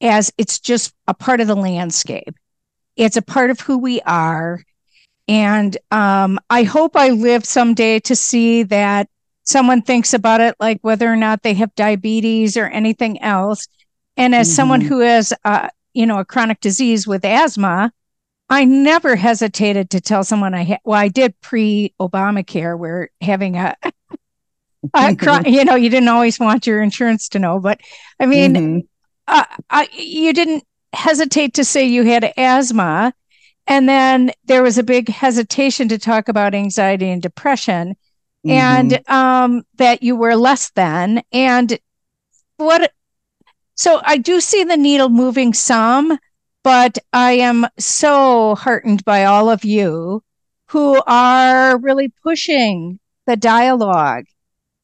as 0.00 0.32
it's 0.38 0.58
just 0.58 0.92
a 1.06 1.14
part 1.14 1.40
of 1.40 1.46
the 1.46 1.54
landscape. 1.54 2.34
It's 2.96 3.16
a 3.16 3.22
part 3.22 3.50
of 3.50 3.60
who 3.60 3.78
we 3.78 4.00
are. 4.02 4.62
And 5.26 5.76
um, 5.90 6.38
i 6.50 6.64
hope 6.64 6.96
i 6.96 7.08
live 7.08 7.46
someday 7.46 7.98
to 8.00 8.14
see 8.14 8.62
that 8.64 9.08
someone 9.44 9.80
thinks 9.80 10.12
about 10.12 10.42
it 10.42 10.54
like 10.60 10.78
whether 10.82 11.10
or 11.10 11.16
not 11.16 11.42
they 11.42 11.54
have 11.54 11.74
diabetes 11.74 12.58
or 12.58 12.66
anything 12.66 13.20
else 13.22 13.66
and 14.16 14.34
as 14.34 14.48
mm-hmm. 14.48 14.54
someone 14.54 14.80
who 14.80 15.00
has, 15.00 15.32
uh, 15.44 15.68
you 15.92 16.06
know, 16.06 16.18
a 16.18 16.24
chronic 16.24 16.60
disease 16.60 17.06
with 17.06 17.24
asthma, 17.24 17.92
I 18.48 18.64
never 18.64 19.16
hesitated 19.16 19.90
to 19.90 20.00
tell 20.00 20.22
someone 20.24 20.54
I 20.54 20.64
had, 20.64 20.80
well, 20.84 21.00
I 21.00 21.08
did 21.08 21.40
pre 21.40 21.94
Obamacare 21.98 22.78
where 22.78 23.10
having 23.20 23.56
a, 23.56 23.74
a 24.94 25.42
you 25.46 25.64
know, 25.64 25.74
you 25.74 25.88
didn't 25.88 26.08
always 26.08 26.38
want 26.38 26.66
your 26.66 26.82
insurance 26.82 27.28
to 27.30 27.38
know, 27.38 27.58
but 27.58 27.80
I 28.20 28.26
mean, 28.26 28.54
mm-hmm. 28.54 28.78
uh, 29.26 29.44
I, 29.70 29.88
you 29.92 30.32
didn't 30.32 30.64
hesitate 30.92 31.54
to 31.54 31.64
say 31.64 31.86
you 31.86 32.04
had 32.04 32.32
asthma. 32.36 33.12
And 33.66 33.88
then 33.88 34.30
there 34.44 34.62
was 34.62 34.76
a 34.76 34.82
big 34.82 35.08
hesitation 35.08 35.88
to 35.88 35.98
talk 35.98 36.28
about 36.28 36.54
anxiety 36.54 37.08
and 37.08 37.22
depression 37.22 37.96
mm-hmm. 38.46 38.50
and 38.50 39.08
um, 39.08 39.62
that 39.76 40.02
you 40.02 40.16
were 40.16 40.36
less 40.36 40.70
than. 40.70 41.22
And 41.32 41.78
what 42.58 42.92
so 43.74 44.00
I 44.04 44.18
do 44.18 44.40
see 44.40 44.64
the 44.64 44.76
needle 44.76 45.08
moving 45.08 45.52
some, 45.52 46.18
but 46.62 46.98
I 47.12 47.32
am 47.32 47.66
so 47.78 48.54
heartened 48.54 49.04
by 49.04 49.24
all 49.24 49.50
of 49.50 49.64
you 49.64 50.22
who 50.68 51.00
are 51.06 51.78
really 51.78 52.12
pushing 52.22 52.98
the 53.26 53.36
dialogue 53.36 54.24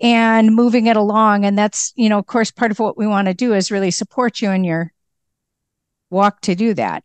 and 0.00 0.54
moving 0.54 0.86
it 0.86 0.96
along. 0.96 1.44
And 1.44 1.58
that's, 1.58 1.92
you 1.96 2.08
know, 2.08 2.18
of 2.18 2.26
course, 2.26 2.50
part 2.50 2.70
of 2.70 2.78
what 2.78 2.96
we 2.96 3.06
want 3.06 3.28
to 3.28 3.34
do 3.34 3.54
is 3.54 3.70
really 3.70 3.90
support 3.90 4.40
you 4.40 4.50
in 4.50 4.64
your 4.64 4.92
walk 6.10 6.40
to 6.42 6.54
do 6.54 6.74
that. 6.74 7.04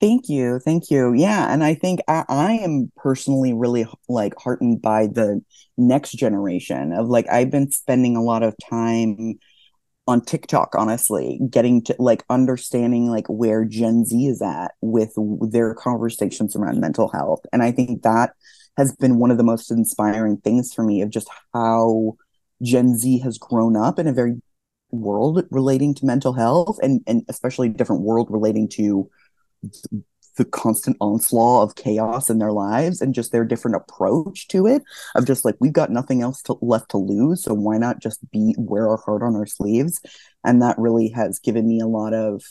Thank 0.00 0.28
you. 0.28 0.60
Thank 0.60 0.90
you. 0.90 1.12
Yeah. 1.12 1.52
And 1.52 1.64
I 1.64 1.74
think 1.74 2.00
I, 2.06 2.24
I, 2.28 2.52
am 2.52 2.92
personally 2.96 3.52
really 3.52 3.84
like 4.08 4.32
heartened 4.38 4.80
by 4.80 5.08
the 5.08 5.42
next 5.76 6.12
generation 6.12 6.92
of 6.92 7.08
like, 7.08 7.28
I've 7.28 7.50
been 7.50 7.72
spending 7.72 8.16
a 8.16 8.22
lot 8.22 8.44
of 8.44 8.54
time 8.70 9.40
on 10.08 10.22
TikTok, 10.22 10.74
honestly, 10.74 11.38
getting 11.50 11.84
to 11.84 11.94
like 11.98 12.24
understanding 12.30 13.10
like 13.10 13.26
where 13.28 13.66
Gen 13.66 14.06
Z 14.06 14.26
is 14.26 14.40
at 14.40 14.72
with 14.80 15.12
their 15.52 15.74
conversations 15.74 16.56
around 16.56 16.80
mental 16.80 17.10
health. 17.10 17.40
And 17.52 17.62
I 17.62 17.70
think 17.72 18.02
that 18.02 18.32
has 18.78 18.96
been 18.96 19.18
one 19.18 19.30
of 19.30 19.36
the 19.36 19.44
most 19.44 19.70
inspiring 19.70 20.38
things 20.38 20.72
for 20.72 20.82
me 20.82 21.02
of 21.02 21.10
just 21.10 21.28
how 21.52 22.16
Gen 22.62 22.96
Z 22.96 23.18
has 23.18 23.36
grown 23.36 23.76
up 23.76 23.98
in 23.98 24.06
a 24.06 24.12
very 24.14 24.40
world 24.90 25.44
relating 25.50 25.92
to 25.96 26.06
mental 26.06 26.32
health 26.32 26.78
and, 26.82 27.02
and 27.06 27.22
especially 27.28 27.68
different 27.68 28.00
world 28.00 28.28
relating 28.30 28.66
to 28.66 29.10
the 30.38 30.44
constant 30.44 30.96
onslaught 31.00 31.68
of 31.68 31.74
chaos 31.74 32.30
in 32.30 32.38
their 32.38 32.52
lives 32.52 33.02
and 33.02 33.12
just 33.12 33.32
their 33.32 33.44
different 33.44 33.76
approach 33.76 34.46
to 34.48 34.66
it 34.66 34.82
of 35.16 35.26
just 35.26 35.44
like 35.44 35.56
we've 35.60 35.72
got 35.72 35.90
nothing 35.90 36.22
else 36.22 36.40
to, 36.40 36.56
left 36.62 36.90
to 36.90 36.96
lose 36.96 37.42
so 37.42 37.52
why 37.52 37.76
not 37.76 38.00
just 38.00 38.20
be 38.30 38.54
wear 38.56 38.88
our 38.88 38.96
heart 38.96 39.22
on 39.22 39.34
our 39.34 39.46
sleeves 39.46 40.00
and 40.44 40.62
that 40.62 40.78
really 40.78 41.08
has 41.08 41.40
given 41.40 41.66
me 41.66 41.80
a 41.80 41.86
lot 41.86 42.14
of 42.14 42.42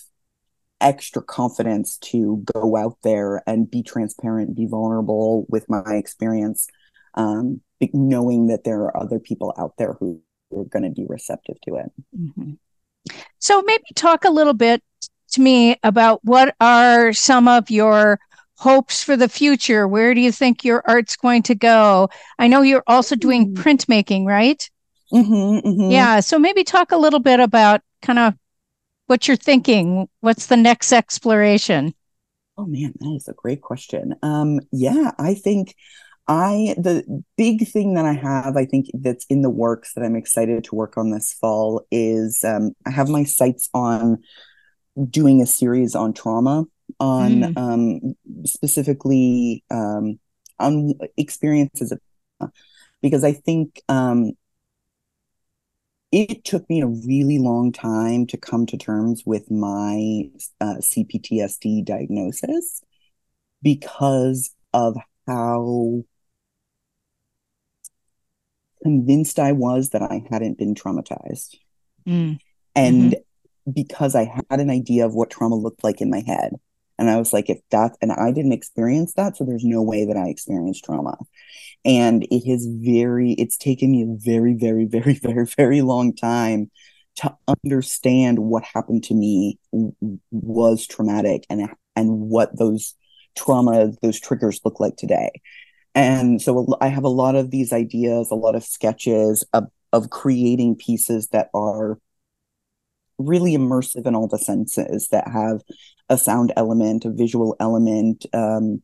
extra 0.81 1.21
confidence 1.23 1.97
to 1.97 2.43
go 2.53 2.75
out 2.75 2.97
there 3.03 3.41
and 3.47 3.71
be 3.71 3.81
transparent 3.81 4.55
be 4.55 4.67
vulnerable 4.67 5.45
with 5.49 5.65
my 5.69 5.95
experience 5.95 6.67
um, 7.15 7.61
knowing 7.93 8.47
that 8.47 8.65
there 8.65 8.81
are 8.81 8.97
other 8.97 9.17
people 9.17 9.53
out 9.57 9.73
there 9.77 9.93
who 9.93 10.21
are 10.55 10.65
going 10.65 10.83
to 10.83 10.89
be 10.91 11.05
receptive 11.07 11.55
to 11.61 11.75
it 11.75 11.91
mm-hmm. 12.15 12.51
so 13.39 13.61
maybe 13.61 13.85
talk 13.95 14.25
a 14.25 14.29
little 14.29 14.53
bit 14.53 14.83
to 15.31 15.41
me 15.41 15.77
about 15.83 16.23
what 16.23 16.55
are 16.59 17.13
some 17.13 17.47
of 17.47 17.69
your 17.69 18.19
hopes 18.55 19.03
for 19.03 19.15
the 19.15 19.29
future. 19.29 19.87
Where 19.87 20.13
do 20.13 20.21
you 20.21 20.31
think 20.31 20.63
your 20.63 20.83
art's 20.87 21.15
going 21.15 21.43
to 21.43 21.55
go? 21.55 22.09
I 22.39 22.47
know 22.47 22.61
you're 22.61 22.83
also 22.87 23.15
doing 23.15 23.53
mm-hmm. 23.53 23.61
printmaking, 23.61 24.25
right? 24.25 24.69
Mm-hmm, 25.13 25.67
mm-hmm. 25.67 25.91
Yeah. 25.91 26.19
So 26.19 26.39
maybe 26.39 26.63
talk 26.63 26.91
a 26.91 26.97
little 26.97 27.19
bit 27.19 27.39
about 27.39 27.81
kind 28.01 28.19
of 28.19 28.33
what 29.05 29.27
you're 29.27 29.37
thinking. 29.37 30.09
What's 30.19 30.47
the 30.47 30.57
next 30.57 30.91
exploration? 30.91 31.93
Oh 32.57 32.65
man, 32.65 32.93
that 32.99 33.13
is 33.15 33.27
a 33.27 33.33
great 33.33 33.61
question. 33.61 34.15
Um, 34.23 34.59
yeah, 34.71 35.11
I 35.19 35.35
think 35.35 35.75
I 36.27 36.75
the 36.77 37.23
big 37.37 37.67
thing 37.67 37.93
that 37.93 38.05
I 38.05 38.13
have, 38.13 38.57
I 38.57 38.65
think 38.65 38.87
that's 38.93 39.25
in 39.29 39.43
the 39.43 39.49
works 39.49 39.93
that 39.93 40.03
I'm 40.03 40.15
excited 40.15 40.63
to 40.65 40.75
work 40.75 40.97
on 40.97 41.11
this 41.11 41.33
fall 41.33 41.85
is 41.91 42.43
um, 42.43 42.71
I 42.85 42.89
have 42.89 43.09
my 43.09 43.23
sights 43.23 43.69
on 43.73 44.23
doing 45.09 45.41
a 45.41 45.45
series 45.45 45.95
on 45.95 46.13
trauma 46.13 46.65
on 46.99 47.31
mm. 47.31 47.57
um, 47.57 48.15
specifically 48.45 49.63
um, 49.69 50.19
on 50.59 50.93
experiences 51.17 51.91
of 51.91 51.99
because 53.01 53.23
I 53.23 53.33
think 53.33 53.81
um, 53.89 54.31
it 56.11 56.43
took 56.43 56.67
me 56.69 56.81
a 56.81 56.87
really 56.87 57.37
long 57.37 57.71
time 57.71 58.25
to 58.27 58.37
come 58.37 58.65
to 58.67 58.77
terms 58.77 59.23
with 59.25 59.51
my 59.51 60.29
uh, 60.59 60.75
CPTSD 60.79 61.85
diagnosis 61.85 62.81
because 63.61 64.51
of 64.73 64.97
how 65.27 66.03
convinced 68.81 69.37
I 69.37 69.51
was 69.51 69.89
that 69.89 70.01
I 70.01 70.23
hadn't 70.29 70.57
been 70.57 70.73
traumatized. 70.73 71.55
Mm. 72.07 72.39
And 72.75 73.11
mm-hmm 73.11 73.21
because 73.71 74.15
I 74.15 74.25
had 74.25 74.59
an 74.59 74.69
idea 74.69 75.05
of 75.05 75.13
what 75.13 75.29
trauma 75.29 75.55
looked 75.55 75.83
like 75.83 76.01
in 76.01 76.09
my 76.09 76.23
head. 76.25 76.53
And 76.99 77.09
I 77.09 77.17
was 77.17 77.31
like, 77.31 77.49
if 77.49 77.59
that, 77.69 77.95
and 78.01 78.11
I 78.11 78.31
didn't 78.31 78.53
experience 78.53 79.13
that, 79.13 79.37
so 79.37 79.43
there's 79.43 79.63
no 79.63 79.83
way 79.83 80.05
that 80.05 80.17
I 80.17 80.29
experienced 80.29 80.83
trauma. 80.83 81.17
And 81.85 82.25
it 82.31 82.49
has 82.49 82.65
very, 82.67 83.33
it's 83.33 83.57
taken 83.57 83.91
me 83.91 84.03
a 84.03 84.17
very, 84.17 84.55
very, 84.55 84.85
very, 84.85 85.13
very, 85.21 85.45
very 85.45 85.81
long 85.81 86.15
time 86.15 86.71
to 87.17 87.35
understand 87.47 88.39
what 88.39 88.63
happened 88.63 89.03
to 89.03 89.15
me 89.15 89.59
was 90.31 90.87
traumatic 90.87 91.45
and 91.49 91.69
and 91.95 92.19
what 92.19 92.57
those 92.57 92.95
trauma 93.35 93.91
those 94.01 94.19
triggers 94.19 94.61
look 94.63 94.79
like 94.79 94.95
today 94.97 95.29
and 95.95 96.41
so 96.41 96.77
i 96.79 96.87
have 96.87 97.03
a 97.03 97.09
lot 97.09 97.35
of 97.35 97.49
these 97.49 97.73
ideas 97.73 98.29
a 98.31 98.35
lot 98.35 98.55
of 98.55 98.63
sketches 98.63 99.43
of, 99.53 99.65
of 99.93 100.09
creating 100.11 100.75
pieces 100.75 101.29
that 101.29 101.49
are 101.55 101.97
really 103.17 103.53
immersive 103.53 104.05
in 104.05 104.15
all 104.15 104.27
the 104.27 104.37
senses 104.37 105.09
that 105.11 105.27
have 105.27 105.61
a 106.09 106.17
sound 106.17 106.53
element, 106.55 107.05
a 107.05 107.11
visual 107.11 107.55
element, 107.59 108.25
um, 108.33 108.81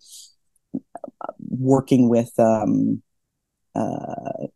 working 1.39 2.09
with 2.09 2.31
um, 2.39 3.01
uh, 3.75 4.47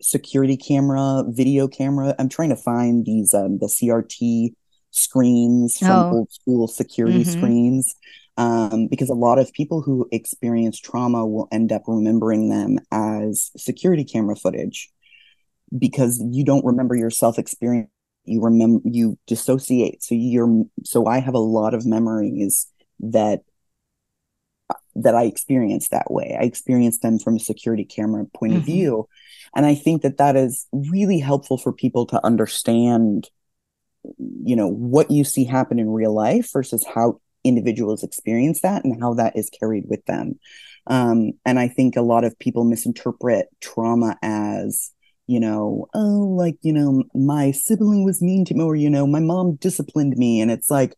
security 0.00 0.56
camera, 0.56 1.24
video 1.28 1.68
camera. 1.68 2.14
I'm 2.18 2.28
trying 2.28 2.50
to 2.50 2.56
find 2.56 3.04
these 3.04 3.34
um, 3.34 3.58
the 3.58 3.66
CRT 3.66 4.54
screens 4.90 5.78
from 5.78 5.90
oh. 5.90 6.10
old 6.12 6.32
school 6.32 6.68
security 6.68 7.22
mm-hmm. 7.22 7.38
screens. 7.38 7.94
Um, 8.36 8.86
because 8.88 9.10
a 9.10 9.14
lot 9.14 9.38
of 9.38 9.52
people 9.52 9.82
who 9.82 10.08
experience 10.12 10.80
trauma 10.80 11.26
will 11.26 11.46
end 11.52 11.72
up 11.72 11.82
remembering 11.86 12.48
them 12.48 12.78
as 12.90 13.50
security 13.56 14.04
camera 14.04 14.34
footage 14.34 14.88
because 15.76 16.22
you 16.30 16.44
don't 16.44 16.64
remember 16.64 16.94
yourself 16.94 17.38
experiencing 17.38 17.90
you 18.24 18.42
remember 18.42 18.80
you 18.84 19.18
dissociate. 19.26 20.02
So 20.02 20.14
you're 20.14 20.64
so 20.84 21.06
i 21.06 21.18
have 21.18 21.34
a 21.34 21.38
lot 21.38 21.74
of 21.74 21.86
memories 21.86 22.66
that 23.00 23.42
that 24.94 25.14
i 25.14 25.24
experienced 25.24 25.90
that 25.90 26.10
way. 26.10 26.36
I 26.38 26.44
experienced 26.44 27.02
them 27.02 27.18
from 27.18 27.36
a 27.36 27.40
security 27.40 27.84
camera 27.84 28.24
point 28.34 28.52
mm-hmm. 28.52 28.60
of 28.60 28.66
view. 28.66 29.08
And 29.54 29.66
i 29.66 29.74
think 29.74 30.02
that 30.02 30.18
that 30.18 30.36
is 30.36 30.66
really 30.72 31.18
helpful 31.18 31.58
for 31.58 31.72
people 31.72 32.06
to 32.06 32.24
understand 32.24 33.28
you 34.18 34.56
know 34.56 34.68
what 34.68 35.10
you 35.10 35.24
see 35.24 35.44
happen 35.44 35.78
in 35.78 35.90
real 35.90 36.14
life 36.14 36.50
versus 36.52 36.86
how 36.86 37.20
individuals 37.44 38.02
experience 38.02 38.60
that 38.60 38.84
and 38.84 39.00
how 39.00 39.14
that 39.14 39.36
is 39.36 39.50
carried 39.50 39.84
with 39.88 40.04
them. 40.06 40.38
Um, 40.86 41.32
and 41.44 41.58
i 41.58 41.68
think 41.68 41.96
a 41.96 42.02
lot 42.02 42.24
of 42.24 42.38
people 42.38 42.64
misinterpret 42.64 43.48
trauma 43.60 44.16
as 44.22 44.92
you 45.30 45.38
know, 45.38 45.86
oh, 45.94 46.34
like, 46.36 46.56
you 46.62 46.72
know, 46.72 47.04
my 47.14 47.52
sibling 47.52 48.04
was 48.04 48.20
mean 48.20 48.44
to 48.46 48.54
me, 48.54 48.64
or, 48.64 48.74
you 48.74 48.90
know, 48.90 49.06
my 49.06 49.20
mom 49.20 49.54
disciplined 49.54 50.16
me. 50.16 50.40
And 50.40 50.50
it's 50.50 50.68
like, 50.68 50.96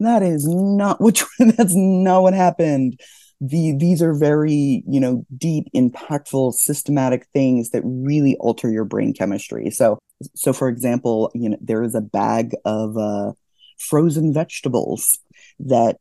that 0.00 0.22
is 0.22 0.46
not 0.46 1.00
what, 1.00 1.22
that's 1.38 1.74
not 1.74 2.22
what 2.22 2.34
happened. 2.34 3.00
The, 3.40 3.74
these 3.74 4.02
are 4.02 4.12
very, 4.12 4.84
you 4.86 5.00
know, 5.00 5.24
deep, 5.34 5.68
impactful, 5.74 6.52
systematic 6.52 7.26
things 7.32 7.70
that 7.70 7.80
really 7.82 8.36
alter 8.36 8.70
your 8.70 8.84
brain 8.84 9.14
chemistry. 9.14 9.70
So, 9.70 9.98
so 10.34 10.52
for 10.52 10.68
example, 10.68 11.30
you 11.34 11.48
know, 11.48 11.56
there 11.62 11.82
is 11.82 11.94
a 11.94 12.02
bag 12.02 12.54
of 12.66 12.98
uh, 12.98 13.32
frozen 13.78 14.34
vegetables 14.34 15.18
that 15.58 15.96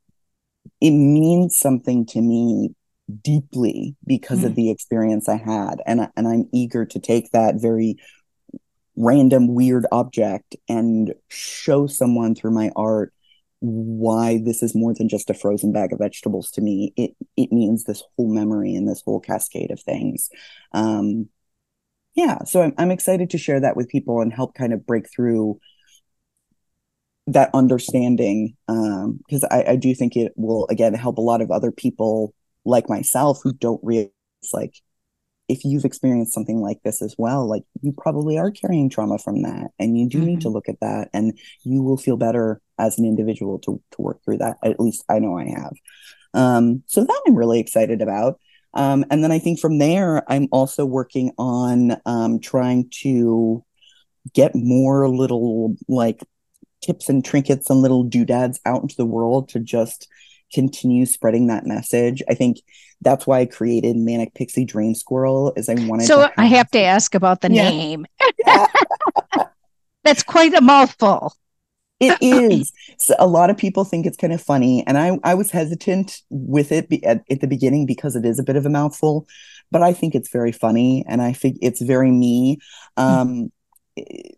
it 0.81 0.91
means 0.91 1.57
something 1.57 2.05
to 2.07 2.19
me 2.19 2.75
deeply 3.21 3.95
because 4.05 4.39
mm. 4.39 4.45
of 4.45 4.55
the 4.55 4.69
experience 4.71 5.27
I 5.27 5.37
had. 5.37 5.81
And, 5.85 6.07
and 6.15 6.27
I'm 6.27 6.49
eager 6.53 6.85
to 6.85 6.99
take 6.99 7.31
that 7.31 7.55
very 7.55 7.97
random, 8.95 9.53
weird 9.53 9.85
object 9.91 10.55
and 10.67 11.13
show 11.29 11.87
someone 11.87 12.35
through 12.35 12.51
my 12.51 12.71
art 12.75 13.13
why 13.61 14.39
this 14.43 14.63
is 14.63 14.75
more 14.75 14.93
than 14.93 15.09
just 15.09 15.29
a 15.29 15.33
frozen 15.33 15.71
bag 15.71 15.91
of 15.91 15.99
vegetables 15.99 16.49
to 16.51 16.61
me. 16.61 16.93
It 16.95 17.11
it 17.35 17.51
means 17.51 17.83
this 17.83 18.03
whole 18.15 18.33
memory 18.33 18.73
and 18.73 18.87
this 18.87 19.01
whole 19.01 19.19
cascade 19.19 19.71
of 19.71 19.81
things. 19.81 20.29
Um, 20.73 21.29
yeah, 22.15 22.43
so 22.45 22.61
I'm 22.61 22.73
I'm 22.77 22.91
excited 22.91 23.29
to 23.31 23.37
share 23.37 23.59
that 23.59 23.75
with 23.75 23.89
people 23.89 24.21
and 24.21 24.33
help 24.33 24.55
kind 24.55 24.73
of 24.73 24.85
break 24.85 25.09
through 25.09 25.59
that 27.27 27.49
understanding 27.53 28.55
because 28.67 29.43
um, 29.43 29.49
I, 29.51 29.63
I 29.69 29.75
do 29.75 29.93
think 29.93 30.15
it 30.15 30.33
will 30.35 30.67
again 30.69 30.93
help 30.93 31.17
a 31.17 31.21
lot 31.21 31.41
of 31.41 31.51
other 31.51 31.71
people 31.71 32.33
like 32.69 32.89
myself 32.89 33.39
who 33.43 33.53
don't 33.53 33.81
realize 33.83 34.11
like 34.53 34.75
if 35.47 35.65
you've 35.65 35.83
experienced 35.83 36.33
something 36.33 36.61
like 36.61 36.81
this 36.83 37.01
as 37.01 37.15
well 37.17 37.47
like 37.47 37.63
you 37.81 37.91
probably 37.91 38.37
are 38.37 38.51
carrying 38.51 38.89
trauma 38.89 39.17
from 39.17 39.41
that 39.41 39.71
and 39.79 39.97
you 39.97 40.07
do 40.07 40.19
mm-hmm. 40.19 40.27
need 40.27 40.41
to 40.41 40.47
mm-hmm. 40.47 40.55
look 40.55 40.69
at 40.69 40.79
that 40.79 41.09
and 41.13 41.37
you 41.63 41.81
will 41.81 41.97
feel 41.97 42.15
better 42.15 42.61
as 42.77 42.97
an 42.97 43.05
individual 43.05 43.59
to 43.59 43.81
to 43.91 44.01
work 44.01 44.23
through 44.23 44.37
that 44.37 44.57
at 44.63 44.79
least 44.79 45.03
i 45.09 45.19
know 45.19 45.37
i 45.37 45.45
have 45.45 45.73
um, 46.35 46.83
so 46.85 47.03
that 47.03 47.21
i'm 47.27 47.35
really 47.35 47.59
excited 47.59 48.01
about 48.01 48.39
um, 48.75 49.03
and 49.09 49.23
then 49.23 49.31
i 49.31 49.39
think 49.39 49.59
from 49.59 49.79
there 49.79 50.23
i'm 50.31 50.47
also 50.51 50.85
working 50.85 51.31
on 51.37 51.97
um, 52.05 52.39
trying 52.39 52.87
to 52.91 53.63
get 54.33 54.51
more 54.53 55.09
little 55.09 55.75
like 55.87 56.21
tips 56.81 57.09
and 57.09 57.25
trinkets 57.25 57.69
and 57.69 57.81
little 57.81 58.03
doodads 58.03 58.59
out 58.65 58.81
into 58.81 58.95
the 58.95 59.05
world 59.05 59.49
to 59.49 59.59
just 59.59 60.07
continue 60.53 61.05
spreading 61.05 61.47
that 61.47 61.65
message. 61.65 62.21
I 62.29 62.33
think 62.33 62.61
that's 63.01 63.25
why 63.25 63.39
I 63.39 63.45
created 63.45 63.95
Manic 63.95 64.33
Pixie 64.33 64.65
Dream 64.65 64.93
Squirrel 64.93 65.53
is 65.55 65.69
I 65.69 65.75
wanted 65.75 66.05
So 66.05 66.21
have 66.21 66.31
I 66.37 66.45
have 66.45 66.69
to 66.71 66.79
ask 66.79 67.15
about 67.15 67.41
the 67.41 67.51
yeah. 67.51 67.69
name. 67.69 68.05
that's 70.03 70.23
quite 70.23 70.53
a 70.53 70.61
mouthful. 70.61 71.33
it 71.99 72.17
is. 72.21 72.71
So 72.97 73.15
a 73.19 73.27
lot 73.27 73.49
of 73.49 73.57
people 73.57 73.83
think 73.83 74.05
it's 74.05 74.17
kind 74.17 74.33
of 74.33 74.41
funny, 74.41 74.85
and 74.87 74.97
I 74.97 75.17
I 75.23 75.33
was 75.33 75.51
hesitant 75.51 76.21
with 76.29 76.71
it 76.71 76.89
be, 76.89 77.03
at, 77.05 77.23
at 77.29 77.41
the 77.41 77.47
beginning 77.47 77.85
because 77.85 78.15
it 78.15 78.25
is 78.25 78.39
a 78.39 78.43
bit 78.43 78.55
of 78.55 78.65
a 78.65 78.69
mouthful, 78.69 79.27
but 79.71 79.81
I 79.81 79.93
think 79.93 80.15
it's 80.15 80.29
very 80.29 80.51
funny, 80.51 81.05
and 81.07 81.21
I 81.21 81.33
think 81.33 81.57
it's 81.61 81.81
very 81.81 82.11
me. 82.11 82.59
Um, 82.97 83.51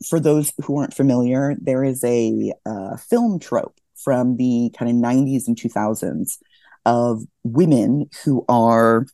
For 0.08 0.20
those 0.20 0.54
who 0.64 0.78
aren't 0.78 0.96
familiar, 0.96 1.56
there 1.62 1.84
is 1.84 2.04
a 2.04 2.52
uh, 2.66 2.98
film 2.98 3.40
trope 3.40 3.81
from 4.04 4.38
the 4.38 4.72
kind 4.78 4.92
of 4.92 4.98
90s 4.98 5.48
and 5.48 5.58
2000s 5.58 6.38
of 6.86 7.24
women 7.44 8.10
who 8.24 8.44
are 8.50 9.06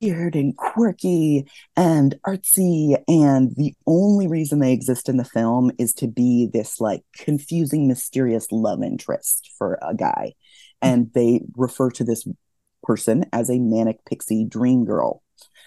weird 0.00 0.36
and 0.36 0.56
quirky 0.56 1.46
and 1.76 2.14
artsy. 2.26 2.96
And 3.08 3.54
the 3.56 3.74
only 3.86 4.26
reason 4.26 4.58
they 4.58 4.72
exist 4.72 5.08
in 5.08 5.16
the 5.16 5.24
film 5.24 5.70
is 5.78 5.94
to 5.94 6.08
be 6.08 6.48
this 6.52 6.80
like 6.80 7.02
confusing, 7.16 7.88
mysterious 7.88 8.50
love 8.50 8.82
interest 8.82 9.50
for 9.56 9.78
a 9.82 9.94
guy. 9.94 10.34
And 10.82 11.10
they 11.14 11.42
refer 11.56 11.90
to 11.92 12.04
this 12.04 12.26
person 12.82 13.24
as 13.32 13.48
a 13.50 13.58
manic 13.58 14.04
pixie 14.04 14.44
dream 14.44 14.84
girl. 14.84 15.22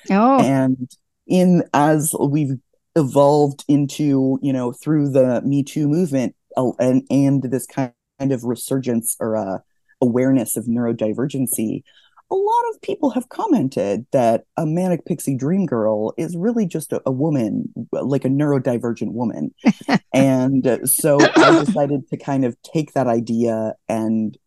Oh. 0.10 0.40
And 0.40 0.90
in 1.26 1.64
as 1.74 2.14
we've 2.20 2.58
evolved 2.96 3.64
into, 3.68 4.40
you 4.42 4.54
know, 4.54 4.72
through 4.72 5.10
the 5.10 5.42
Me 5.42 5.64
Too 5.64 5.88
movement 5.88 6.36
uh, 6.56 6.72
and 6.80 7.04
and 7.10 7.44
this 7.44 7.66
kind 7.66 7.94
of 8.20 8.44
resurgence 8.44 9.16
or 9.20 9.36
uh, 9.36 9.60
awareness 10.02 10.58
of 10.58 10.66
neurodivergency, 10.66 11.84
a 12.30 12.36
lot 12.36 12.64
of 12.72 12.82
people 12.82 13.10
have 13.12 13.30
commented 13.30 14.06
that 14.12 14.44
a 14.58 14.66
manic 14.66 15.06
pixie 15.06 15.36
dream 15.36 15.66
girl 15.66 16.14
is 16.18 16.36
really 16.36 16.66
just 16.66 16.92
a, 16.92 17.02
a 17.06 17.12
woman, 17.12 17.74
like 17.92 18.26
a 18.26 18.30
neurodivergent 18.30 19.14
woman. 19.14 19.54
and 20.14 20.80
so 20.84 21.18
I 21.36 21.64
decided 21.64 22.10
to 22.10 22.18
kind 22.18 22.44
of 22.44 22.62
take 22.64 22.94
that 22.94 23.08
idea 23.08 23.76
and 23.88 24.38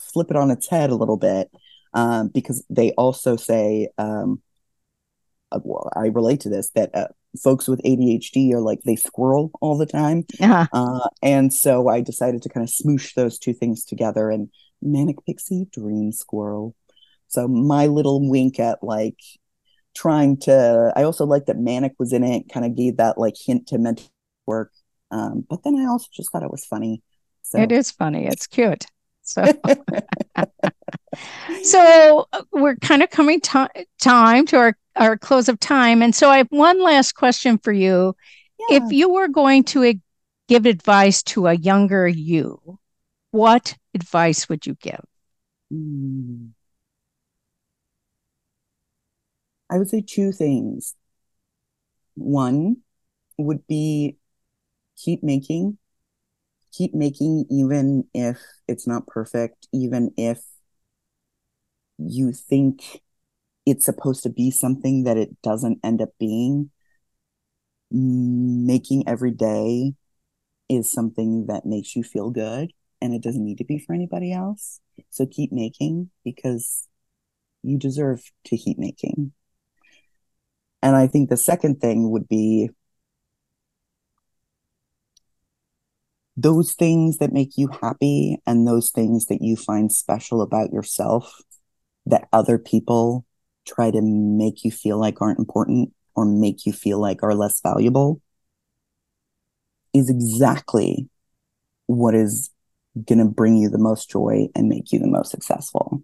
flip 0.00 0.30
it 0.30 0.36
on 0.36 0.50
its 0.50 0.68
head 0.68 0.90
a 0.90 0.96
little 0.96 1.16
bit 1.16 1.50
um, 1.94 2.28
because 2.28 2.64
they 2.68 2.92
also 2.92 3.36
say, 3.36 3.88
um, 3.98 4.42
uh, 5.52 5.60
well, 5.62 5.90
I 5.94 6.06
relate 6.08 6.40
to 6.40 6.48
this 6.48 6.70
that 6.70 6.94
uh, 6.94 7.08
folks 7.42 7.68
with 7.68 7.82
ADHD 7.82 8.52
are 8.52 8.60
like 8.60 8.80
they 8.84 8.96
squirrel 8.96 9.50
all 9.60 9.76
the 9.76 9.86
time. 9.86 10.24
Uh-huh. 10.40 10.66
Uh, 10.72 11.08
and 11.22 11.52
so 11.52 11.88
I 11.88 12.00
decided 12.00 12.42
to 12.42 12.48
kind 12.48 12.66
of 12.66 12.72
smoosh 12.72 13.14
those 13.14 13.38
two 13.38 13.52
things 13.52 13.84
together 13.84 14.30
and 14.30 14.48
manic 14.80 15.16
pixie 15.26 15.66
dream 15.72 16.12
squirrel 16.12 16.74
so 17.28 17.46
my 17.46 17.86
little 17.86 18.28
wink 18.28 18.58
at 18.58 18.82
like 18.82 19.20
trying 19.94 20.38
to 20.38 20.92
I 20.96 21.02
also 21.02 21.26
like 21.26 21.46
that 21.46 21.58
Manic 21.58 21.92
was 21.98 22.12
in 22.12 22.24
it, 22.24 22.50
kind 22.52 22.66
of 22.66 22.74
gave 22.74 22.96
that 22.96 23.18
like 23.18 23.34
hint 23.38 23.68
to 23.68 23.78
mental 23.78 24.06
work. 24.46 24.72
Um, 25.10 25.44
but 25.48 25.62
then 25.62 25.76
I 25.76 25.86
also 25.86 26.08
just 26.12 26.32
thought 26.32 26.42
it 26.42 26.50
was 26.50 26.64
funny. 26.64 27.02
So 27.42 27.60
it 27.60 27.70
is 27.70 27.90
funny. 27.90 28.26
It's 28.26 28.46
cute. 28.46 28.86
So 29.22 29.44
so 31.62 32.26
uh, 32.32 32.42
we're 32.52 32.76
kind 32.76 33.02
of 33.02 33.10
coming 33.10 33.40
to- 33.40 33.70
time 34.00 34.46
to 34.46 34.56
our, 34.56 34.78
our 34.96 35.16
close 35.16 35.48
of 35.48 35.58
time. 35.60 36.02
And 36.02 36.14
so 36.14 36.30
I 36.30 36.38
have 36.38 36.48
one 36.50 36.82
last 36.82 37.12
question 37.12 37.58
for 37.58 37.72
you. 37.72 38.14
Yeah. 38.68 38.82
If 38.82 38.92
you 38.92 39.08
were 39.08 39.28
going 39.28 39.64
to 39.64 39.94
give 40.48 40.66
advice 40.66 41.22
to 41.24 41.46
a 41.46 41.54
younger 41.54 42.06
you, 42.06 42.78
what 43.30 43.76
advice 43.94 44.48
would 44.48 44.66
you 44.66 44.74
give? 44.80 45.04
Mm. 45.72 46.50
I 49.70 49.78
would 49.78 49.88
say 49.88 50.02
two 50.06 50.32
things. 50.32 50.94
One 52.14 52.78
would 53.36 53.66
be 53.66 54.16
keep 54.96 55.22
making, 55.22 55.78
keep 56.72 56.94
making, 56.94 57.46
even 57.50 58.04
if 58.14 58.38
it's 58.66 58.86
not 58.86 59.06
perfect, 59.06 59.68
even 59.72 60.12
if 60.16 60.40
you 61.98 62.32
think 62.32 63.02
it's 63.66 63.84
supposed 63.84 64.22
to 64.22 64.30
be 64.30 64.50
something 64.50 65.04
that 65.04 65.16
it 65.16 65.40
doesn't 65.42 65.80
end 65.84 66.00
up 66.00 66.10
being. 66.18 66.70
Making 67.90 69.08
every 69.08 69.30
day 69.30 69.94
is 70.68 70.90
something 70.90 71.46
that 71.46 71.64
makes 71.64 71.96
you 71.96 72.02
feel 72.02 72.30
good 72.30 72.72
and 73.00 73.14
it 73.14 73.22
doesn't 73.22 73.44
need 73.44 73.58
to 73.58 73.64
be 73.64 73.78
for 73.78 73.94
anybody 73.94 74.32
else. 74.32 74.80
So 75.10 75.26
keep 75.26 75.52
making 75.52 76.10
because 76.24 76.86
you 77.62 77.78
deserve 77.78 78.22
to 78.44 78.56
keep 78.56 78.78
making. 78.78 79.32
And 80.82 80.94
I 80.96 81.06
think 81.06 81.28
the 81.28 81.36
second 81.36 81.80
thing 81.80 82.10
would 82.10 82.28
be 82.28 82.70
those 86.36 86.74
things 86.74 87.18
that 87.18 87.32
make 87.32 87.56
you 87.56 87.68
happy 87.82 88.38
and 88.46 88.66
those 88.66 88.90
things 88.90 89.26
that 89.26 89.42
you 89.42 89.56
find 89.56 89.90
special 89.90 90.40
about 90.40 90.72
yourself 90.72 91.42
that 92.06 92.28
other 92.32 92.58
people 92.58 93.24
try 93.66 93.90
to 93.90 94.00
make 94.02 94.64
you 94.64 94.70
feel 94.70 94.98
like 94.98 95.20
aren't 95.20 95.38
important 95.38 95.92
or 96.14 96.24
make 96.24 96.66
you 96.66 96.72
feel 96.72 96.98
like 96.98 97.22
are 97.22 97.34
less 97.34 97.60
valuable 97.60 98.20
is 99.94 100.08
exactly 100.08 101.08
what 101.86 102.14
is 102.14 102.50
going 103.06 103.18
to 103.18 103.24
bring 103.24 103.56
you 103.56 103.68
the 103.68 103.78
most 103.78 104.10
joy 104.10 104.48
and 104.54 104.68
make 104.68 104.92
you 104.92 104.98
the 104.98 105.06
most 105.06 105.30
successful. 105.30 106.02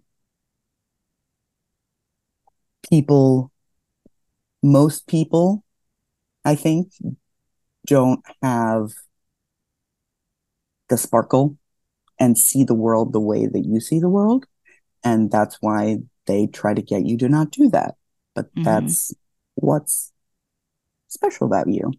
People 2.89 3.51
most 4.65 5.07
people, 5.07 5.63
I 6.43 6.55
think, 6.55 6.91
don't 7.85 8.23
have 8.41 8.91
the 10.89 10.97
sparkle 10.97 11.57
and 12.19 12.37
see 12.37 12.63
the 12.63 12.73
world 12.73 13.13
the 13.13 13.19
way 13.19 13.45
that 13.45 13.65
you 13.65 13.79
see 13.79 13.99
the 13.99 14.09
world. 14.09 14.45
And 15.05 15.31
that's 15.31 15.57
why 15.61 15.99
they 16.25 16.47
try 16.47 16.73
to 16.73 16.81
get 16.81 17.05
you 17.05 17.17
to 17.19 17.29
not 17.29 17.51
do 17.51 17.69
that. 17.69 17.95
But 18.33 18.47
mm-hmm. 18.53 18.63
that's 18.63 19.13
what's 19.53 20.11
special 21.07 21.47
about 21.47 21.69
you. 21.69 21.93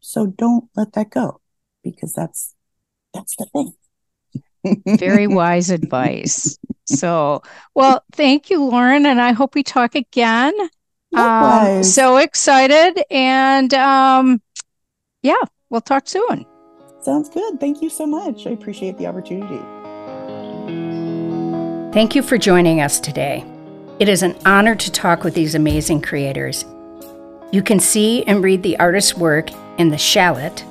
So 0.00 0.26
don't 0.26 0.68
let 0.74 0.94
that 0.94 1.10
go 1.10 1.40
because 1.84 2.12
that's 2.12 2.54
that's 3.14 3.36
the 3.36 3.46
thing. 3.46 3.74
Very 4.86 5.26
wise 5.26 5.70
advice. 5.70 6.58
So, 6.86 7.42
well, 7.74 8.02
thank 8.12 8.50
you, 8.50 8.64
Lauren, 8.64 9.06
and 9.06 9.20
I 9.20 9.32
hope 9.32 9.54
we 9.54 9.62
talk 9.62 9.94
again. 9.94 10.54
Um, 11.14 11.82
so 11.82 12.16
excited. 12.16 13.02
And 13.10 13.72
um, 13.74 14.42
yeah, 15.22 15.36
we'll 15.70 15.80
talk 15.80 16.08
soon. 16.08 16.44
Sounds 17.02 17.28
good. 17.28 17.60
Thank 17.60 17.82
you 17.82 17.88
so 17.88 18.06
much. 18.06 18.46
I 18.46 18.50
appreciate 18.50 18.98
the 18.98 19.06
opportunity. 19.06 19.60
Thank 21.92 22.14
you 22.14 22.20
for 22.20 22.36
joining 22.36 22.82
us 22.82 23.00
today. 23.00 23.46
It 23.98 24.10
is 24.10 24.22
an 24.22 24.36
honor 24.44 24.74
to 24.74 24.92
talk 24.92 25.24
with 25.24 25.32
these 25.32 25.54
amazing 25.54 26.02
creators. 26.02 26.66
You 27.50 27.62
can 27.62 27.80
see 27.80 28.24
and 28.24 28.44
read 28.44 28.62
the 28.62 28.78
artist's 28.78 29.16
work 29.16 29.48
in 29.78 29.88
the 29.88 29.96
Shallot, 29.96 30.62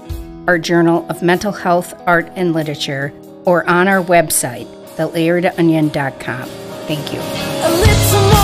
our 0.47 0.60
journal 0.60 1.10
of 1.10 1.23
mental 1.23 1.51
health, 1.51 1.99
art, 2.06 2.32
and 2.36 2.53
literature, 2.53 3.12
or 3.45 3.67
on 3.67 3.88
our 3.88 4.03
website, 4.03 4.67
thelayeredonion.com. 4.95 6.47
Thank 6.86 7.12
you. 7.12 8.37